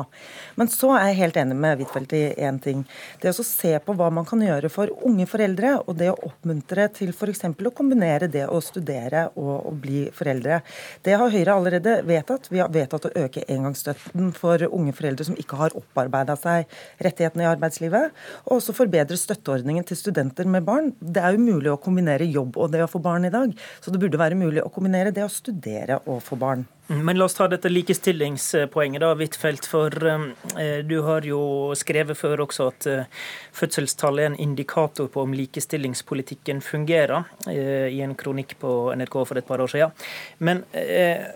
[0.55, 2.83] Men så er jeg helt enig med Huitfeldt i én ting.
[3.21, 6.87] Det å se på hva man kan gjøre for unge foreldre, og det å oppmuntre
[6.95, 7.43] til f.eks.
[7.47, 10.61] å kombinere det å studere og å bli foreldre.
[11.03, 12.51] Det har Høyre allerede vedtatt.
[12.51, 16.69] Vi har vedtatt å øke engangsstøtten for unge foreldre som ikke har opparbeida seg
[17.03, 18.15] rettighetene i arbeidslivet.
[18.45, 20.93] Og også forbedre støtteordningen til studenter med barn.
[20.99, 23.93] Det er jo mulig å kombinere jobb og det å få barn i dag, så
[23.93, 26.67] det burde være mulig å kombinere det å studere og få barn.
[26.87, 29.65] Men la oss ta dette likestillingspoenget, da, Huitfeldt.
[29.67, 31.39] For eh, du har jo
[31.75, 33.25] skrevet før også at eh,
[33.55, 39.41] fødselstallet er en indikator på om likestillingspolitikken fungerer, eh, i en kronikk på NRK for
[39.41, 40.07] et par år siden.
[40.39, 41.27] Men eh,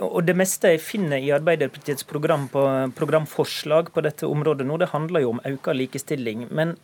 [0.00, 2.62] og Det meste jeg finner i Arbeiderpartiets program på,
[2.96, 6.46] programforslag på dette området nå, det handler jo om økt likestilling.
[6.48, 6.78] Men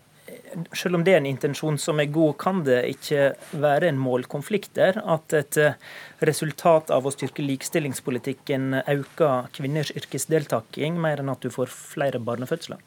[0.76, 3.30] selv om det er en intensjon som er god, kan det ikke
[3.62, 5.00] være en målkonflikt der?
[5.02, 5.78] At et eh,
[6.26, 12.80] resultat av å styrke likestillingspolitikken øker kvinners yrkesdeltaking mer enn at du får flere barnefødsler?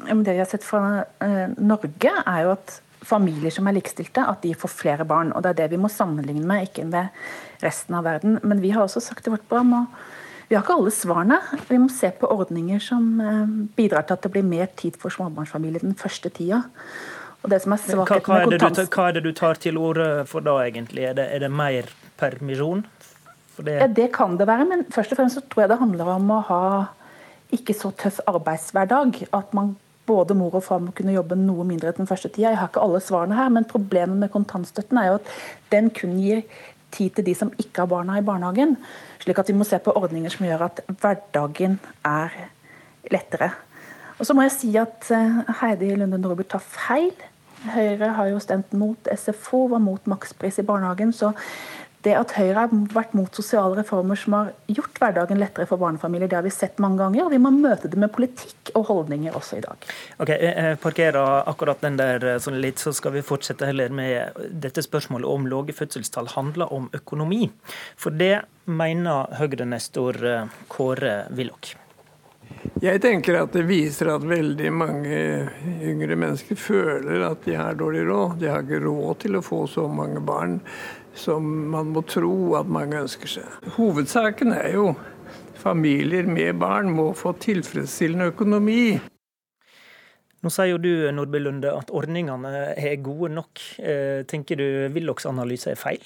[0.00, 4.42] Det vi har sett fra eh, Norge, er jo at familier som er likestilte, at
[4.44, 5.32] de får flere barn.
[5.32, 7.10] og Det er det vi må sammenligne med, ikke med
[7.62, 8.38] resten av verden.
[8.42, 10.04] Men vi har også sagt i vårt program og
[10.52, 11.38] vi har ikke alle svarene.
[11.64, 15.14] Vi må se på ordninger som eh, bidrar til at det blir mer tid for
[15.14, 16.58] småbarnsfamilier den første tida.
[17.40, 19.80] Og det som er hva, hva, er det du, hva er det du tar til
[19.80, 21.06] orde for da, egentlig?
[21.08, 21.88] Er det, er det mer
[22.20, 22.84] permisjon?
[23.56, 23.78] Det...
[23.78, 26.28] Ja, det kan det være, men først og fremst så tror jeg det handler om
[26.36, 26.60] å ha
[27.56, 29.22] ikke så tøff arbeidshverdag.
[29.32, 29.72] At man
[30.04, 32.50] både mor og far må kunne jobbe noe mindre den første tida.
[32.50, 35.34] Jeg har ikke alle svarene her, men problemet med kontantstøtten er jo at
[35.72, 36.42] den kun gir
[36.92, 38.76] tid til de som ikke har barna i barnehagen.
[39.22, 42.34] Slik at vi må se på ordninger som gjør at hverdagen er
[43.12, 43.52] lettere.
[44.18, 47.14] Og så må jeg si at eh, Heidi Lunde Nordby tar feil.
[47.72, 51.12] Høyre har jo stemt mot SFO, var mot makspris i barnehagen.
[51.14, 51.32] Så
[52.02, 56.30] det at Høyre har vært mot sosiale reformer som har gjort hverdagen lettere for barnefamilier,
[56.30, 57.26] det har vi sett mange ganger.
[57.26, 59.86] og Vi må møte det med politikk og holdninger også i dag.
[60.22, 64.40] Ok, jeg parkerer akkurat den der eh, sånn litt, så skal vi fortsette heller med
[64.50, 67.46] dette spørsmålet om lave fødselstall handler om økonomi.
[68.00, 68.34] For det
[68.66, 71.76] mener Høyre-nestor eh, Kåre Willoch.
[72.82, 75.18] Jeg tenker at det viser at veldig mange
[75.86, 78.34] yngre mennesker føler at de har dårlig råd.
[78.40, 80.58] De har ikke råd til å få så mange barn
[81.14, 83.70] som man må tro at mange ønsker seg.
[83.76, 84.92] Hovedsaken er jo
[85.62, 88.98] familier med barn må få tilfredsstillende økonomi.
[90.42, 93.62] Nå sier jo du Nordby Lunde, at ordningene er gode nok.
[93.78, 96.02] Eh, tenker du Willochs analyse er feil?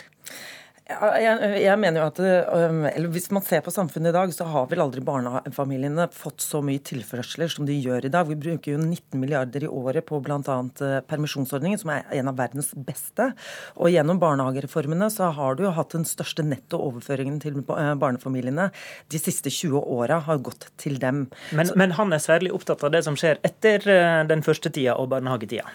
[0.86, 4.84] Jeg, jeg, mener jo at Hvis man ser på samfunnet i dag, så har vel
[4.84, 8.28] aldri barnefamiliene fått så mye tilførsler som de gjør i dag.
[8.30, 10.38] Vi bruker jo 19 milliarder i året på bl.a.
[10.38, 13.32] Uh, permisjonsordningen, som er en av verdens beste.
[13.74, 18.68] Og gjennom barnehagereformene så har du jo hatt den største netto overføringen til uh, barnefamiliene
[19.10, 21.24] de siste 20 åra har gått til dem.
[21.50, 24.94] Men, men, han er særlig opptatt av det som skjer etter uh, den første tida
[25.02, 25.66] og barnehagetida.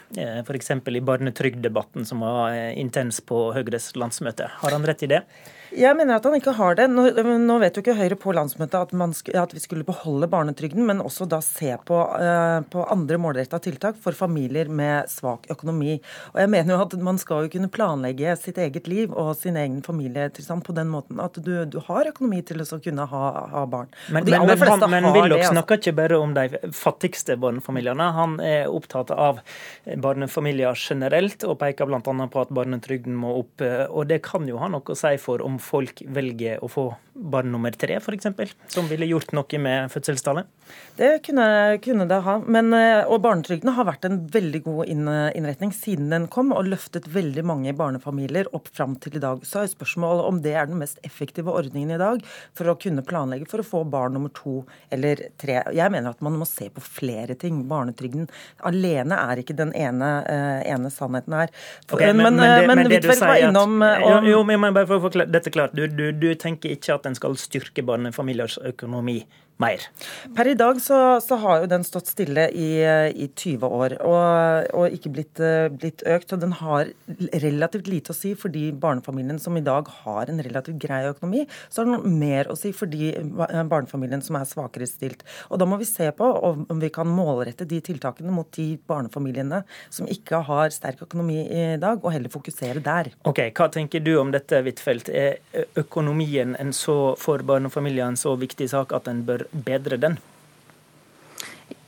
[0.46, 0.72] F.eks.
[0.72, 4.48] i barnetrygddebatten som var intens på Høyres landsmøte.
[4.64, 5.24] Har han rett i det?
[5.72, 6.88] Jeg mener at han ikke har det.
[6.92, 7.06] Nå,
[7.40, 11.00] nå vet jo ikke Høyre på landsmøtet at, sk at, vi skulle beholde barnetrygden, men
[11.04, 15.98] også da se på, uh, på andre målretta tiltak for familier med svak økonomi.
[16.34, 19.56] Og jeg mener jo at Man skal jo kunne planlegge sitt eget liv og sin
[19.58, 23.64] egen familietilstand på den måten at du, du har økonomi til å kunne ha, ha
[23.66, 23.90] barn.
[24.12, 25.54] Men, men, men, han, men Willoch altså.
[25.56, 28.12] snakker ikke bare om de fattigste barnefamiliene.
[28.18, 29.40] Han er opptatt av
[30.04, 32.02] barnefamilier generelt, og peker bl.a.
[32.04, 33.64] på at barnetrygden må opp.
[33.64, 37.52] Og det kan jo ha noe å si for om folk velger å få barn
[37.52, 40.48] nummer tre, f.eks., som ville gjort noe med fødselstallet?
[40.96, 41.46] Det kunne,
[41.84, 42.38] kunne, det ha.
[42.46, 47.10] Men, eh, og barnetrygden har vært en veldig god innretning siden den kom, og løftet
[47.12, 49.44] veldig mange barnefamilier opp fram til i dag.
[49.48, 52.24] Så er spørsmålet om det er den mest effektive ordningen i dag
[52.58, 54.62] for å kunne planlegge for å få barn nummer to
[54.94, 55.62] eller tre.
[55.76, 57.64] Jeg mener at man må se på flere ting.
[57.72, 58.30] Barnetrygden
[58.68, 61.52] alene er ikke den ene, eh, ene sannheten her.
[61.92, 64.88] Okay, men, men, men, det, men det du sier at, om, om, Jo, men bare
[64.88, 65.76] for å forklare dette klart.
[65.78, 69.22] Du, du, du tenker ikke at en skal styrke barnefamiliers økonomi
[69.62, 69.86] mer.
[70.36, 74.72] Per i dag så, så har jo den stått stille i, i 20 år og,
[74.78, 75.42] og ikke blitt,
[75.78, 76.34] blitt, økt.
[76.36, 76.92] Og den har
[77.44, 81.46] relativt lite å si for de barnefamiliene som i dag har en relativt grei økonomi.
[81.70, 85.26] Så har den mer å si for de barnefamiliene som er svakere stilt.
[85.50, 89.62] Og da må vi se på om vi kan målrette de tiltakene mot de barnefamiliene
[89.94, 93.12] som ikke har sterk økonomi i dag, og heller fokusere der.
[93.28, 95.12] Ok, Hva tenker du om dette, Huitfeldt?
[95.12, 100.20] Er økonomien en så, for barnefamilier en så viktig sak at en bør bedre den?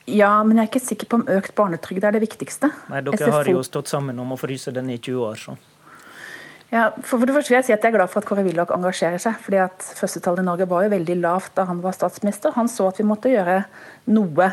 [0.10, 2.70] Ja, men jeg er ikke sikker på om økt barnetrygd er det viktigste.
[2.92, 3.36] Nei, Dere SFO...
[3.38, 5.56] har jo stått sammen om å fryse den i 20 år, så.
[6.74, 8.44] Ja, for, for det første vil Jeg si at jeg er glad for at Kåre
[8.48, 9.38] Willoch engasjerer seg.
[9.46, 12.56] fordi at Fødselstallet i Norge var jo veldig lavt da han var statsminister.
[12.58, 13.62] Han så at vi måtte gjøre
[14.12, 14.50] noe.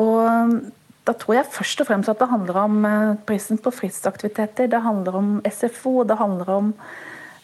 [0.00, 0.72] Og
[1.06, 4.66] Da tror jeg først og fremst at det handler om eh, prisen på fritidsaktiviteter.
[4.66, 6.72] Det handler om SFO, det handler om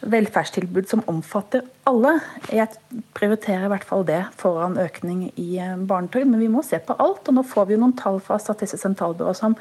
[0.03, 2.16] velferdstilbud som omfatter alle.
[2.50, 2.70] Jeg
[3.16, 6.30] prioriterer i hvert fall det foran økning i eh, barnetrygd.
[6.32, 7.28] Men vi må se på alt.
[7.28, 9.57] Og nå får vi jo noen tall fra Statistisk sentralbyrå som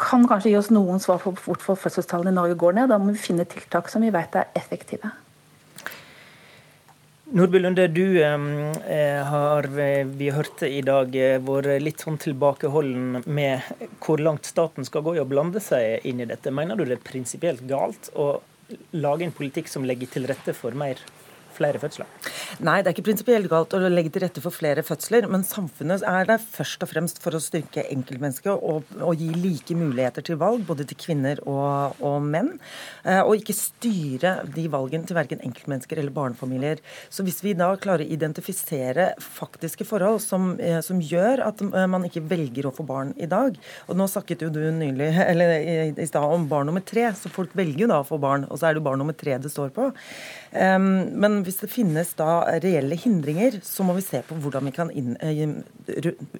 [0.00, 2.90] kan kanskje gi oss noen svar på hvorfor fødselstallene i Norge går ned.
[2.90, 5.12] Da må vi finne tiltak som vi vet er effektive.
[7.34, 13.24] Nordby Lunde, du eh, har eh, vi hørte i dag eh, vært litt sånn tilbakeholden
[13.24, 13.64] med
[14.04, 16.52] hvor langt staten skal gå i å blande seg inn i dette.
[16.52, 18.36] Mener du det er prinsipielt galt å
[18.92, 21.00] lage en politikk som legger til rette for mer
[21.56, 22.08] flere fødsler?
[22.64, 26.04] Nei, det er ikke prinsipielt galt å legge til rette for flere fødsler, men samfunnet
[26.08, 30.38] er der først og fremst for å styrke enkeltmennesket og, og, gi like muligheter til
[30.40, 32.54] valg, både til kvinner og, og menn.
[33.04, 36.82] Eh, og ikke styre de valgene til verken enkeltmennesker eller barnefamilier.
[37.12, 41.88] Så hvis vi da klarer å identifisere faktiske forhold som, eh, som gjør at eh,
[41.90, 45.56] man ikke velger å få barn i dag, og nå snakket jo du nylig, eller
[45.58, 48.48] i, i stad om barn nummer tre, så folk velger jo da å få barn,
[48.50, 49.90] og så er det jo barn nummer tre det står på.
[50.54, 50.90] Um,
[51.20, 54.90] men hvis det finnes da reelle hindringer, så må vi se på hvordan vi kan
[54.94, 55.14] inn,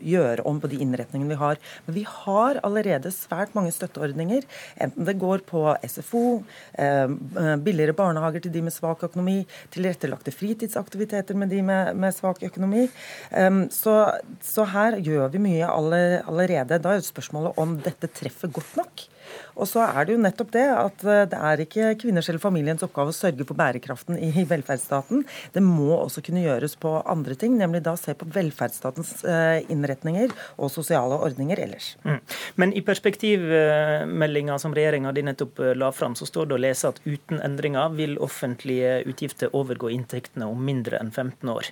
[0.01, 1.61] gjøre om på de innretningene vi har.
[1.87, 4.47] Men vi har allerede svært mange støtteordninger,
[4.85, 6.25] enten det går på SFO,
[7.65, 9.43] billigere barnehager til de med svak økonomi,
[9.75, 12.87] tilrettelagte fritidsaktiviteter med de med, med svak økonomi.
[13.75, 13.97] Så,
[14.43, 16.81] så, her gjør vi mye allerede.
[16.83, 19.09] Da er spørsmålet om dette treffer godt nok.
[19.55, 22.83] Og så er det jo nettopp det at eh, det er ikke kvinners eller familiens
[22.87, 25.25] oppgave å sørge for bærekraften i velferdsstaten.
[25.55, 30.35] Det må også kunne gjøres på andre ting, nemlig da se på velferdsstatens eh, innretninger
[30.59, 31.95] og sosiale ordninger ellers.
[32.05, 32.19] Mm.
[32.61, 37.01] Men i perspektivmeldinga som regjeringa nettopp eh, la fram, så står det å lese at
[37.07, 41.71] uten endringer vil offentlige utgifter overgå inntektene om mindre enn 15 år.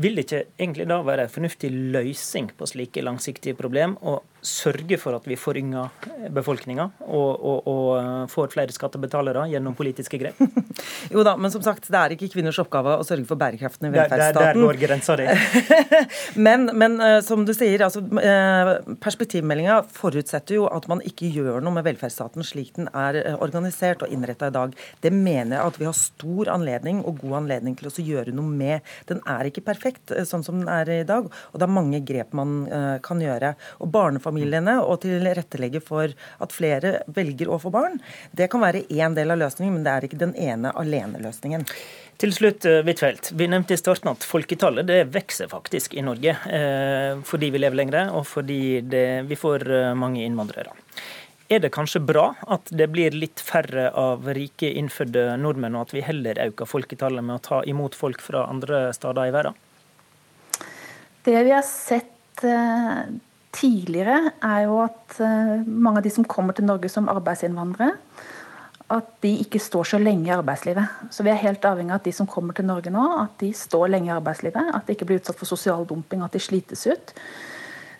[0.00, 4.96] Vil det ikke egentlig da være en fornuftig løsning på slike langsiktige problem å sørge
[4.96, 5.90] for at vi forynger
[6.32, 10.40] befolkninga og, og, og, eh, får flere skattebetalere gjennom politiske grep?
[11.14, 13.92] jo da, men som sagt, det er ikke kvinners oppgave å sørge for bærekraften i
[13.92, 14.38] velferdsstaten.
[14.40, 15.26] Der, der går grensa di.
[16.46, 18.00] men, men uh, som du sier, altså,
[19.04, 24.12] perspektivmeldinga forutsetter jo at man ikke gjør noe med velferdsstaten slik den er organisert og
[24.12, 24.72] innretta i dag.
[25.04, 28.48] Det mener jeg at vi har stor anledning og god anledning til å gjøre noe
[28.48, 28.88] med.
[29.10, 31.26] Den er ikke perfekt perfekt eh, sånn som den er i dag.
[31.26, 33.54] Og det er mange grep man eh, kan gjøre.
[33.80, 38.00] Og barnefamiliene og tilrettelegge for at flere velger å få barn,
[38.32, 41.66] det kan være én del av løsningen, men det er ikke den ene alene-løsningen.
[42.20, 43.32] Til slutt, eh, Huitfeldt.
[43.32, 46.36] Vi nevnte i starten at folketallet det vokser faktisk i Norge.
[47.24, 50.72] fordi vi lever lenger, og fordi det, vi får mange innvandrere.
[51.50, 55.94] Er det kanskje bra at det blir litt færre av rike innfødte nordmenn, og at
[55.96, 59.58] vi heller øker folketallet med å ta imot folk fra andre steder i verden?
[61.26, 63.02] Det vi har sett eh,
[63.52, 67.96] tidligere, er jo at eh, mange av de som kommer til Norge som arbeidsinnvandrere,
[68.90, 71.10] at de ikke står så lenge i arbeidslivet.
[71.14, 73.52] Så vi er helt avhengig av at de som kommer til Norge nå, at de
[73.54, 74.72] står lenge i arbeidslivet.
[74.74, 77.12] At de ikke blir utsatt for sosial dumping, at de slites ut.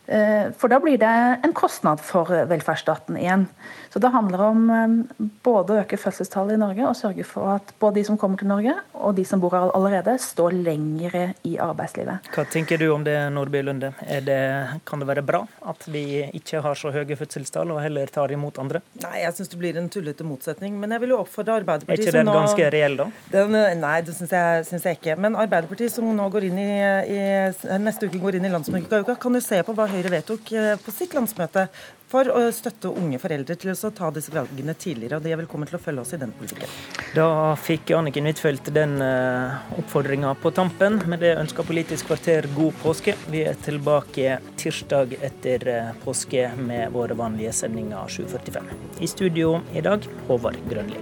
[0.06, 1.10] Eh, for da blir det
[1.44, 3.46] en kostnad for velferdsstaten igjen.
[3.92, 7.70] Så det handler om eh, både å øke fødselstallet i Norge og sørge for at
[7.78, 11.56] både de som kommer til Norge og de som bor her allerede, står lengre i
[11.62, 12.26] arbeidslivet.
[12.34, 13.92] Hva tenker du om det, Nordby Lunde?
[14.26, 14.40] Det,
[14.88, 18.58] kan det være bra at vi ikke har så høye fødselstall og heller tar imot
[18.62, 18.82] andre?
[19.04, 20.74] Nei, jeg syns det blir en tullete motsetning.
[20.80, 23.08] Men jeg vil jo oppfordre Arbeiderpartiet Er ikke den ganske reell, da?
[23.30, 25.16] Den, nei, det syns jeg, synes jeg ikke.
[25.22, 26.70] Men Arbeiderpartiet som nå går inn i,
[27.14, 30.76] i neste uke går inn i landsmøtet, kan jo se på hva Høyre vedtok eh,
[30.80, 31.66] på sitt landsmøte
[32.10, 35.18] for å støtte unge foreldre til å ta disse valgene tidligere.
[35.18, 36.72] og De er velkommen til å følge oss i den politikken.
[37.14, 40.98] Da fikk Anniken Huitfeldt den uh, oppfordringa på tampen.
[41.10, 43.14] Med det ønsker Politisk kvarter god påske.
[43.30, 48.72] Vi er tilbake tirsdag etter uh, påske med våre vanlige sendinger 7.45.
[48.98, 50.98] I studio i dag, Håvard Grønli.